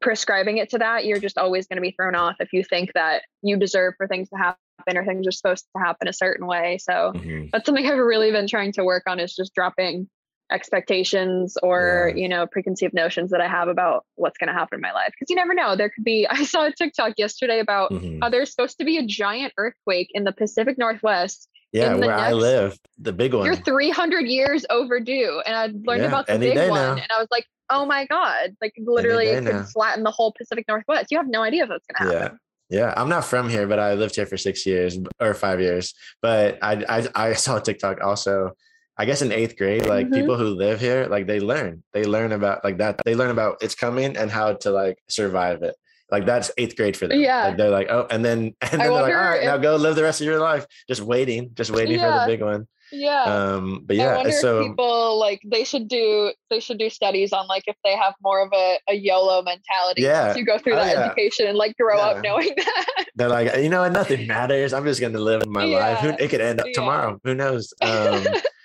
[0.00, 2.92] prescribing it to that, you're just always going to be thrown off if you think
[2.94, 6.46] that you deserve for things to happen or things are supposed to happen a certain
[6.46, 6.78] way.
[6.78, 10.08] So mhm, that's something I've really been trying to work on is just dropping
[10.50, 12.22] expectations or, Yeah.
[12.22, 15.12] you know, preconceived notions that I have about what's going to happen in my life.
[15.12, 15.76] Because you never know.
[15.76, 18.18] There could be, I saw a TikTok yesterday about mhm.
[18.22, 21.48] how there's supposed to be a giant earthquake in the Pacific Northwest.
[21.72, 25.42] yeah where i live the big one You're 300 years overdue.
[25.44, 26.80] And I learned Yeah, about the big one.
[26.80, 26.92] now.
[26.92, 29.64] And I was like, oh my God, like literally it could now.
[29.64, 31.08] flatten the whole Pacific Northwest.
[31.10, 32.38] You have no idea if that's going to happen.
[32.70, 35.58] yeah Yeah, i'm not from here but i lived here for six years or five
[35.60, 38.52] years but i i, I saw a tiktok also
[38.98, 40.14] I guess in eighth grade, like Mhm.
[40.14, 43.00] people who live here, like they learn, they learn about like that.
[43.04, 45.76] They learn about it's coming and how to like survive it.
[46.10, 47.20] Like that's eighth grade for them.
[47.20, 47.48] Yeah.
[47.48, 49.56] Like they're like, oh, and then and then I they're like, all right, right, now
[49.58, 52.66] go live the rest of your life, just waiting, just waiting for the big one.
[52.90, 53.22] Yeah.
[53.24, 56.88] Um, but I yeah, wonder so if people like they should do they should do
[56.88, 60.34] studies on like if they have more of a, a YOLO mentality Yeah.
[60.34, 61.04] you go through Oh, that yeah.
[61.04, 62.02] education and like grow Yeah.
[62.06, 63.04] up knowing that.
[63.14, 64.72] they're like, you know nothing matters.
[64.72, 65.98] I'm just gonna live my life.
[65.98, 66.16] Who, Yeah.
[66.18, 66.72] it could end up Yeah.
[66.80, 67.20] tomorrow.
[67.24, 67.74] Who knows?
[67.82, 68.24] Um,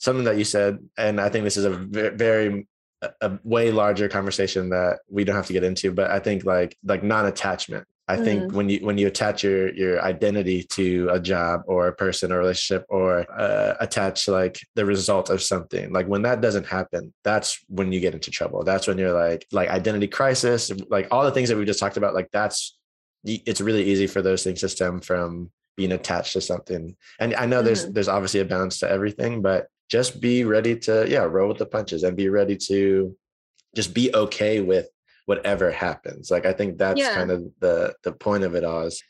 [0.00, 2.66] something that you said, and I think this is a very
[3.20, 5.92] a, way larger conversation that we don't have to get into.
[5.92, 7.86] But I think like like non-attachment.
[8.08, 11.92] I think when you when you attach your your identity to a job or a
[11.92, 16.66] person or relationship or uh, attach like the result of something, like when that doesn't
[16.66, 18.64] happen, that's when you get into trouble.
[18.64, 21.98] That's when you're like like identity crisis, like all the things that we just talked
[21.98, 22.14] about.
[22.14, 22.76] Like that's
[23.24, 26.96] it's really easy for those things to stem from being attached to something.
[27.20, 31.06] And I know there's there's obviously a balance to everything, but just be ready to
[31.08, 33.14] yeah roll with the punches and be ready to
[33.74, 34.88] just be okay with
[35.26, 36.30] whatever happens.
[36.30, 37.14] Like I think that's Yeah.
[37.14, 39.02] kind of the the point of it all is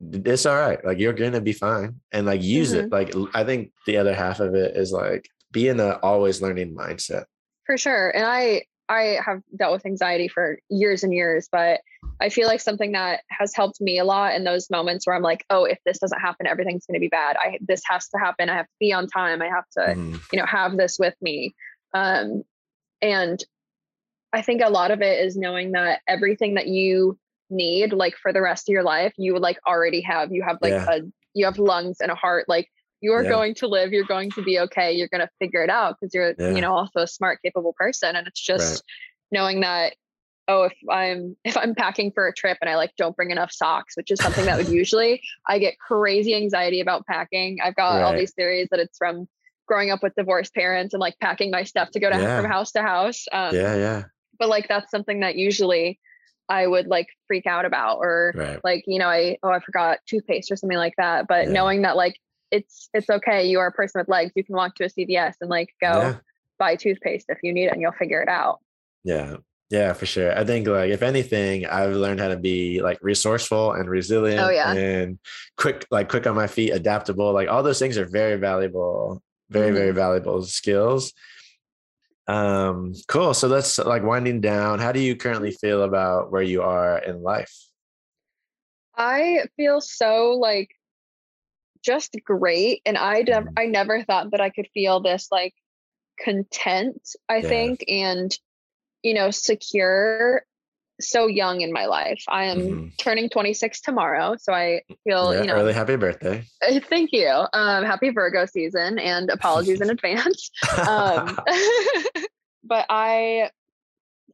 [0.00, 0.82] it's all right.
[0.84, 2.90] Like you're gonna be fine and like use it.
[2.90, 2.94] Mm-hmm.
[3.24, 6.74] Like i think the other half of it is like be in a always learning
[6.74, 7.24] mindset.
[7.66, 8.10] For sure.
[8.10, 11.80] And I I have dealt with anxiety for years and years, but
[12.20, 15.22] I feel like something that has helped me a lot in those moments where I'm
[15.22, 17.36] like, oh, if this doesn't happen, everything's going to be bad.
[17.38, 18.48] I this has to happen.
[18.48, 19.40] I have to be on time.
[19.40, 20.20] I have to, Mhm.
[20.32, 21.54] you know, have this with me.
[21.94, 22.42] Um,
[23.00, 23.42] and
[24.32, 27.18] I think a lot of it is knowing that everything that you
[27.50, 30.32] need, like for the rest of your life, you would like already have.
[30.32, 30.86] You have like Yeah.
[30.90, 31.00] a
[31.34, 32.46] you have lungs and a heart.
[32.48, 32.68] Like
[33.00, 33.30] you are Yeah.
[33.30, 33.92] going to live.
[33.92, 34.92] You're going to be okay.
[34.92, 36.50] You're going to figure it out because you're Yeah.
[36.50, 38.16] you know also a smart, capable person.
[38.16, 38.82] And it's just
[39.30, 39.94] knowing that
[40.48, 43.52] oh if i'm if i'm packing for a trip and i like don't bring enough
[43.52, 48.02] socks which is something that would usually i get crazy anxiety about packing i've got
[48.02, 49.28] all these theories that it's from
[49.66, 52.40] growing up with divorced parents and like packing my stuff to go to Yeah.
[52.40, 54.02] from house to house um, yeah, yeah.
[54.38, 56.00] but like that's something that usually
[56.48, 58.58] i would like freak out about or Right.
[58.64, 61.52] like you know i oh i forgot toothpaste or something like that but Yeah.
[61.52, 62.18] knowing that like
[62.50, 65.34] it's it's okay you are a person with legs you can walk to a cvs
[65.42, 66.14] and like go Yeah.
[66.58, 68.60] buy toothpaste if you need it and you'll figure it out
[69.04, 69.36] Yeah.
[69.70, 70.36] Yeah, for sure.
[70.36, 74.48] I think like if anything, I've learned how to be like resourceful and resilient Oh,
[74.48, 74.72] yeah.
[74.72, 75.18] and
[75.58, 77.32] quick, like quick on my feet, adaptable.
[77.34, 79.96] Like all those things are very valuable, very, very Mm-hmm.
[79.96, 81.12] valuable skills.
[82.26, 83.34] Um, cool.
[83.34, 84.78] So let's like winding down.
[84.78, 87.54] How do you currently feel about where you are in life?
[88.96, 90.70] I feel so like
[91.84, 93.52] just great and I nev- Mhm.
[93.56, 95.54] I never thought that I could feel this like
[96.18, 97.48] content, I Yeah.
[97.48, 98.36] think and
[99.02, 100.42] you know secure
[101.00, 102.22] so young in my life.
[102.28, 102.98] I am Mhm.
[102.98, 106.44] turning 26 tomorrow, so I feel, Yeah, you know, early happy birthday.
[106.90, 107.28] thank you.
[107.52, 110.50] Um happy Virgo season and apologies in advance.
[110.86, 111.36] Um
[112.64, 113.50] but I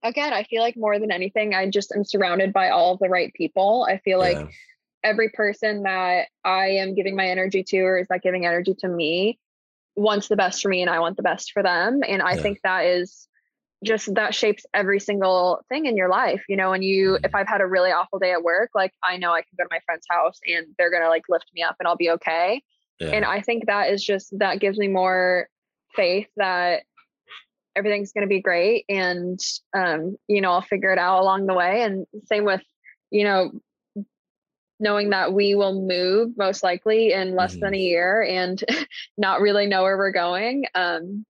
[0.02, 3.32] again, I feel like more than anything I just am surrounded by all the right
[3.34, 3.86] people.
[3.88, 4.46] I feel like Yeah.
[5.02, 8.88] every person that I am giving my energy to or is that giving energy to
[8.88, 9.38] me
[9.96, 12.00] wants the best for me and I want the best for them.
[12.08, 12.42] And I Yeah.
[12.42, 13.28] think that is
[13.84, 16.42] just that shapes every single thing in your life.
[16.48, 17.24] You know, and you Mhm.
[17.24, 19.64] if I've had a really awful day at work, like I know I can go
[19.64, 22.62] to my friend's house and they're gonna like lift me up and I'll be okay.
[23.00, 23.10] yeah.
[23.10, 25.48] And I think that is just that gives me more
[25.94, 26.82] faith that
[27.76, 29.40] everything's going to be great and
[29.76, 32.62] um you know I'll figure it out along the way and same with
[33.10, 33.50] you know
[34.80, 38.62] knowing that we will move most likely in less than a year and
[39.18, 41.24] not really know where we're going um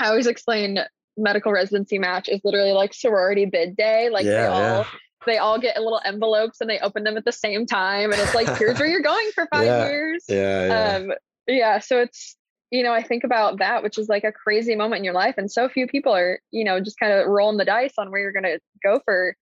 [0.00, 0.78] I always explain
[1.16, 4.84] medical residency match is literally like sorority bid day like they all yeah.
[5.26, 8.34] they all get little envelopes and they open them at the same time and it's
[8.34, 10.96] like here's where you're going for five Yeah, years Yeah, yeah.
[10.96, 11.12] um
[11.46, 12.36] yeah so it's
[12.70, 15.34] you know i think about that which is like a crazy moment in your life
[15.36, 18.20] and so few people are you know just kind of rolling the dice on where
[18.20, 19.36] you're going to go for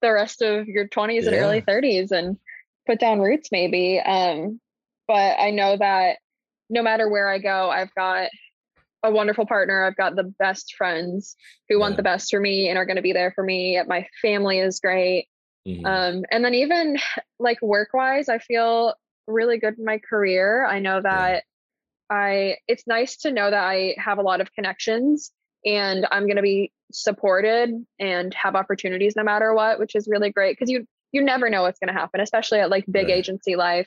[0.00, 2.36] the rest of your 20s and early 30s and
[2.86, 4.60] put down roots maybe um
[5.08, 6.18] but i know that
[6.70, 8.28] no matter where i go i've got
[9.02, 11.36] a wonderful partner i've got the best friends
[11.68, 14.06] who want the best for me and are going to be there for me my
[14.22, 15.28] family is great
[15.66, 15.84] Mhm.
[15.84, 16.96] um, and then even
[17.38, 18.94] like work wise, I feel
[19.26, 20.64] really good in my career.
[20.64, 21.44] I know that
[22.10, 25.30] I it's nice to know that I have a lot of connections
[25.64, 30.30] and I'm going to be supported and have opportunities no matter what, which is really
[30.30, 33.18] great because you you never know what's going to happen, especially at like big Right.
[33.18, 33.86] agency life.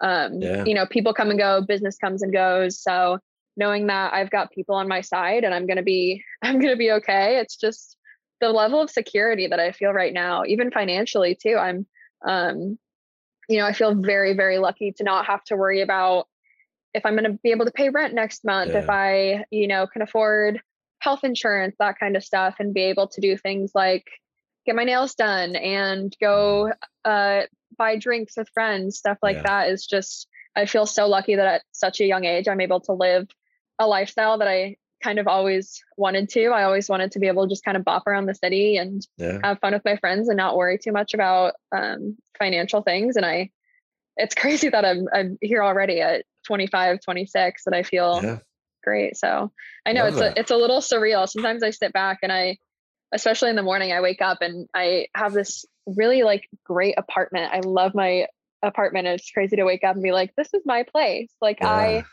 [0.00, 0.64] Um, Yeah.
[0.64, 2.80] you know, people come and go, business comes and goes.
[2.80, 3.18] So
[3.56, 6.72] knowing that I've got people on my side and I'm going to be I'm going
[6.72, 7.38] to be okay.
[7.38, 7.96] It's just
[8.40, 11.56] the level of security that I feel right now, even financially too.
[11.56, 11.86] I'm,
[12.26, 12.78] um,
[13.48, 16.26] you know, I feel very, very lucky to not have to worry about
[16.92, 19.86] if I'm going to be able to pay rent next month, if I, you know,
[19.86, 20.60] can afford
[20.98, 24.06] health insurance, that kind of stuff, and be able to do things like
[24.64, 26.72] get my nails done and go
[27.04, 27.42] uh,
[27.78, 29.42] buy drinks with friends, stuff like Yeah.
[29.44, 30.26] that is just,
[30.56, 33.28] I feel so lucky that at such a young age, I'm able to live
[33.78, 36.46] a lifestyle that I kind of always wanted to.
[36.48, 39.06] I always wanted to be able to just kind of bop around the city and
[39.18, 39.38] Yeah.
[39.42, 43.16] have fun with my friends and not worry too much about um, financial things.
[43.16, 43.50] And I,
[44.16, 48.38] it's crazy that I'm I'm here already at 25, 26, that I feel Yeah.
[48.82, 49.16] great.
[49.16, 49.52] So
[49.84, 50.36] I know Love it's that.
[50.36, 51.28] a it's a little surreal.
[51.28, 52.58] Sometimes I sit back and I,
[53.12, 57.52] especially in the morning, I wake up and I have this really like great apartment.
[57.52, 58.26] I love my
[58.62, 59.06] apartment.
[59.06, 61.30] It's crazy to wake up and be like, this is my place.
[61.40, 61.68] Like Yeah.
[61.68, 62.04] I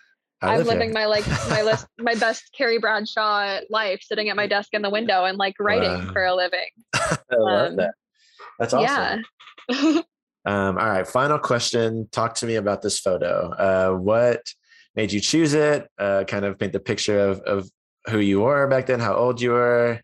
[0.43, 0.73] I'm live here.
[0.75, 4.81] living my like my list my best Carrie Bradshaw life, sitting at my desk in
[4.81, 6.11] the window and like writing Wow.
[6.11, 6.67] for a living.
[6.93, 7.93] I love um, that.
[8.59, 9.23] That's awesome.
[9.69, 10.01] Yeah.
[10.45, 11.07] Um, all right.
[11.07, 12.09] Final question.
[12.11, 13.51] Talk to me about this photo.
[13.51, 14.41] Uh, what
[14.93, 15.87] made you choose it?
[15.97, 17.69] Uh, kind of paint the picture of, of
[18.09, 20.01] who you were back then, how old you were,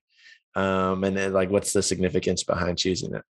[0.55, 3.23] um, and then, like what's the significance behind choosing it?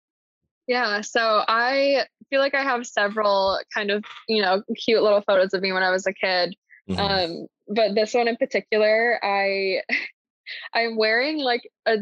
[0.67, 5.53] Yeah, so I feel like I have several kind of, you know, cute little photos
[5.53, 6.55] of me when I was a kid.
[6.89, 6.97] Mhm.
[6.99, 9.81] Um, but this one in particular, I
[10.73, 11.97] I'm wearing like a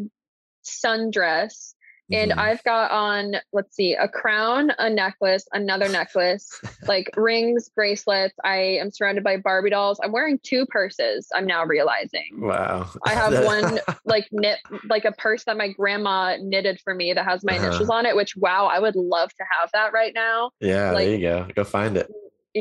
[0.66, 1.74] sundress
[2.10, 2.38] and Mhm.
[2.38, 6.48] I've got on, let's see, a crown, a necklace, another necklace,
[6.88, 8.34] like rings, bracelets.
[8.46, 10.00] I am surrounded by Barbie dolls.
[10.02, 12.30] I'm wearing two purses, I'm now realizing.
[12.40, 12.90] wow.
[13.06, 14.60] I have one like knit
[14.90, 17.68] like a purse that my grandma knitted for me that has my Uh-huh.
[17.68, 20.52] initials on it, which wow, I would love to have that right now.
[20.62, 21.48] yeah, like- there you go.
[21.56, 22.10] Go find it.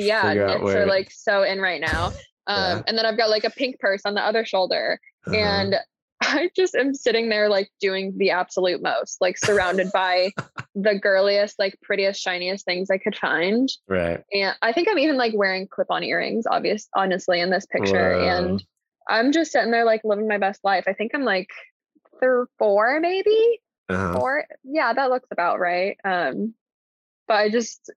[0.05, 0.83] Yeah, knits where...
[0.83, 2.13] are like so in right now.
[2.49, 2.83] Um, Yeah.
[2.87, 5.01] and then I've got like a pink purse on the other shoulder.
[5.27, 5.37] Uh-huh.
[5.37, 5.75] And
[6.23, 10.31] I just am sitting there like doing the absolute most, like surrounded by
[10.77, 13.69] the girliest, like prettiest, shiniest things I could find.
[13.89, 14.23] right.
[14.33, 18.13] And I think I'm even like wearing clip-on earrings, obvious honestly, in this picture.
[18.17, 18.29] Whoa.
[18.29, 18.65] And
[19.11, 20.85] I'm just sitting there like living my best life.
[20.87, 21.49] I think I'm like
[22.21, 24.15] third four, maybe Uh-huh.
[24.21, 24.45] four.
[24.63, 25.97] Yeah, that looks about right.
[26.05, 26.55] Um,
[27.27, 27.91] but I just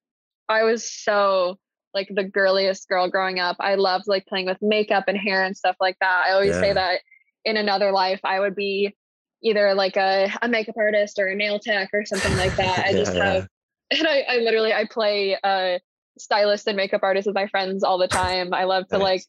[0.49, 1.59] I was so
[1.93, 3.57] like the girliest girl growing up.
[3.59, 6.25] I loved like playing with makeup and hair and stuff like that.
[6.27, 6.61] I always Yeah.
[6.61, 7.01] say that
[7.45, 8.95] in another life I would be
[9.41, 12.79] either like a, a makeup artist or a nail tech or something like that.
[12.87, 13.33] I just Yeah, yeah.
[13.33, 13.47] have
[13.91, 15.79] and I, I literally I play uh
[16.19, 18.53] stylist and makeup artist with my friends all the time.
[18.53, 19.27] I love to Nice.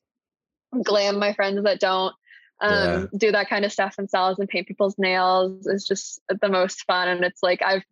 [0.72, 2.14] like glam my friends that don't
[2.62, 3.18] um Yeah.
[3.18, 7.08] do that kind of stuff themselves and paint people's nails is just the most fun
[7.08, 7.84] and it's like I've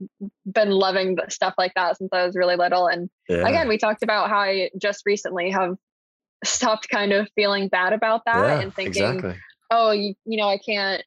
[0.51, 3.49] been loving stuff like that since I was really little and Yeah.
[3.49, 5.77] again we talked about how I just recently have
[6.45, 9.41] stopped kind of feeling bad about that yeah, and thinking exactly.
[9.71, 11.03] oh you, you know I can't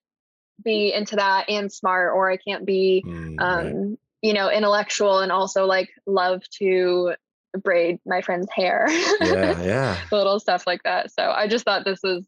[0.63, 3.97] be into that and smart or I can't be Mm, um right.
[4.21, 7.13] you know intellectual and also like love to
[7.63, 8.87] braid my friend's hair
[9.19, 9.97] Yeah, yeah.
[10.11, 12.25] little stuff like that so i just thought this was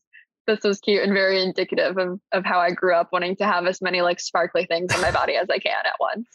[0.48, 3.66] this was cute and very indicative of, of how i grew up wanting to have
[3.66, 6.28] as many like sparkly things in my body as i can at once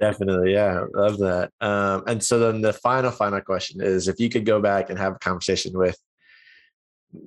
[0.00, 1.52] Definitely, yeah, love that.
[1.60, 4.98] Um, and so then the final, final question is: if you could go back and
[4.98, 5.96] have a conversation with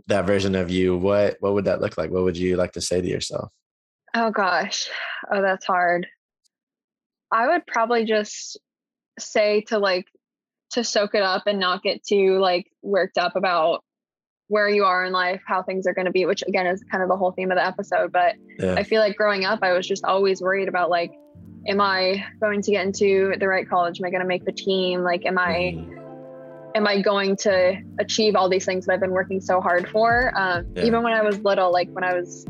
[0.07, 2.11] that version of you, what what would that look like?
[2.11, 3.49] What would you like to say to yourself?
[4.15, 4.89] oh gosh
[5.31, 6.07] oh that's hard
[7.31, 8.57] i would probably just
[9.19, 10.05] say to like
[10.71, 13.83] to soak it up and not get too like worked up about
[14.47, 17.01] where you are in life how things are going to be which again is kind
[17.01, 19.71] of the whole theme of the episode but Yeah, I feel like growing up, I
[19.73, 21.11] was just always worried about like,
[21.67, 23.99] am I going to get into the right college?
[23.99, 25.01] Am I going to make the team?
[25.01, 25.91] Like, am I Mhm.
[26.75, 30.31] am I going to achieve all these things that I've been working so hard for?
[30.37, 30.83] Um, Yeah.
[30.85, 32.45] Even when I was little, like when I was,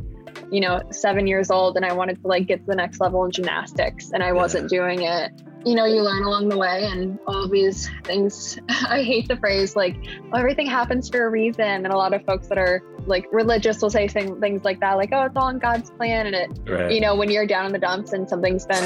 [0.51, 3.23] you know, seven years old, and I wanted to like get to the next level
[3.25, 5.31] in gymnastics, and I wasn't doing it.
[5.66, 8.59] You know, you learn along the way, and all these things.
[8.70, 9.97] I hate the phrase like,
[10.32, 13.82] oh, everything happens for a reason, and a lot of folks that are like religious
[13.82, 16.49] will say thing, things like that, like, oh, it's all in God's plan, and it
[16.70, 16.91] right.
[16.91, 18.84] you know, when you're down in the dumps and something's been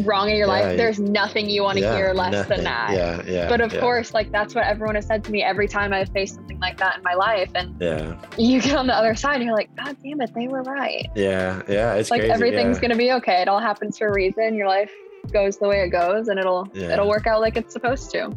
[0.04, 2.56] wrong in your Yeah, life, there's nothing you want to Yeah, hear less nothing.
[2.56, 2.92] than that.
[2.92, 3.48] Yeah, yeah.
[3.48, 6.08] But of yeah, course, like that's what everyone has said to me every time I've
[6.10, 7.50] faced something like that in my life.
[7.54, 10.48] And yeah, you get on the other side and you're like, God damn it, they
[10.48, 11.06] were right.
[11.14, 11.94] yeah, yeah.
[11.94, 12.32] It's like crazy.
[12.32, 13.42] everything's gonna be okay.
[13.42, 14.54] It all happens for a reason.
[14.54, 14.90] Your life
[15.30, 16.92] goes the way it goes and it'll Yeah.
[16.94, 18.34] it'll work out like it's supposed to.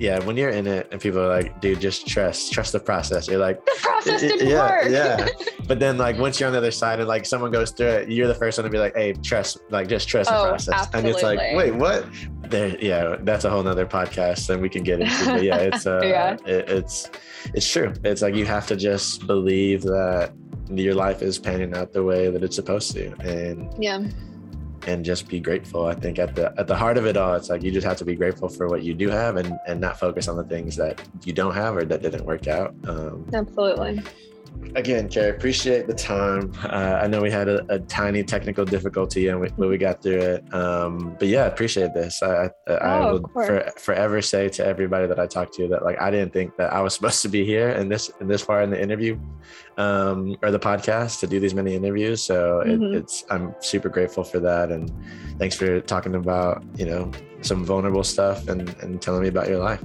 [0.00, 0.18] yeah.
[0.24, 3.38] When you're in it and people are like, "Dude, just trust, trust the process." You're
[3.38, 4.88] like, The process didn't yeah, work.
[4.90, 5.28] yeah.
[5.68, 8.10] But then, like, once you're on the other side and like someone goes through it,
[8.10, 10.88] you're the first one to be like, "Hey, trust, like, just trust the Oh, process."
[10.92, 12.04] And it's like, wait, what?
[12.50, 15.24] There, yeah, that's a whole nother podcast, and we can get into.
[15.24, 16.36] But yeah, it's uh, Yeah.
[16.44, 17.08] It, it's
[17.54, 17.94] it's true.
[18.04, 20.32] It's like you have to just believe that
[20.68, 24.00] your life is panning out the way that it's supposed to, and yeah.
[24.86, 25.86] And just be grateful.
[25.86, 27.96] I think at the at the heart of it all, it's like you just have
[27.98, 30.76] to be grateful for what you do have and and not focus on the things
[30.76, 32.74] that you don't have or that didn't work out.
[32.86, 34.02] Um, Absolutely
[34.74, 36.52] again, Carrie, appreciate the time.
[36.64, 40.02] Uh, I know we had a, a, tiny technical difficulty and we, but we got
[40.02, 40.54] through it.
[40.54, 42.22] Um, but yeah, appreciate this.
[42.22, 45.84] I, I, oh, I will for, forever say to everybody that I talked to that
[45.84, 48.42] like I didn't think that I was supposed to be here and this and this
[48.42, 49.18] far in the interview
[49.76, 52.22] um, or the podcast to do these many interviews.
[52.22, 52.94] So mm-hmm.
[52.94, 54.92] it, it's I'm super grateful for that and
[55.38, 57.10] thanks for talking about you know
[57.42, 59.82] some vulnerable stuff and and telling me about your life.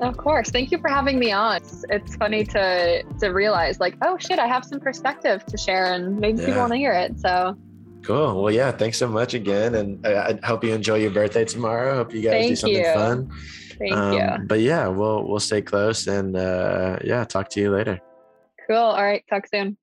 [0.00, 0.50] Of course.
[0.50, 1.56] Thank you for having me on.
[1.56, 5.92] It's, it's, funny to to realize like, oh shit, I have some perspective to share
[5.92, 6.46] and maybe yeah.
[6.46, 7.18] people want to hear it.
[7.20, 7.56] So
[8.04, 8.42] Cool.
[8.42, 9.74] Well, yeah, thanks so much again.
[9.76, 11.94] And I, I hope you enjoy your birthday tomorrow.
[11.94, 12.92] Hope you guys Thank do something you.
[12.92, 13.32] fun.
[13.78, 14.46] Thank um, you.
[14.46, 18.00] But yeah, we'll we'll stay close and uh yeah, talk to you later.
[18.68, 18.76] Cool.
[18.76, 19.24] All right.
[19.28, 19.76] Talk soon.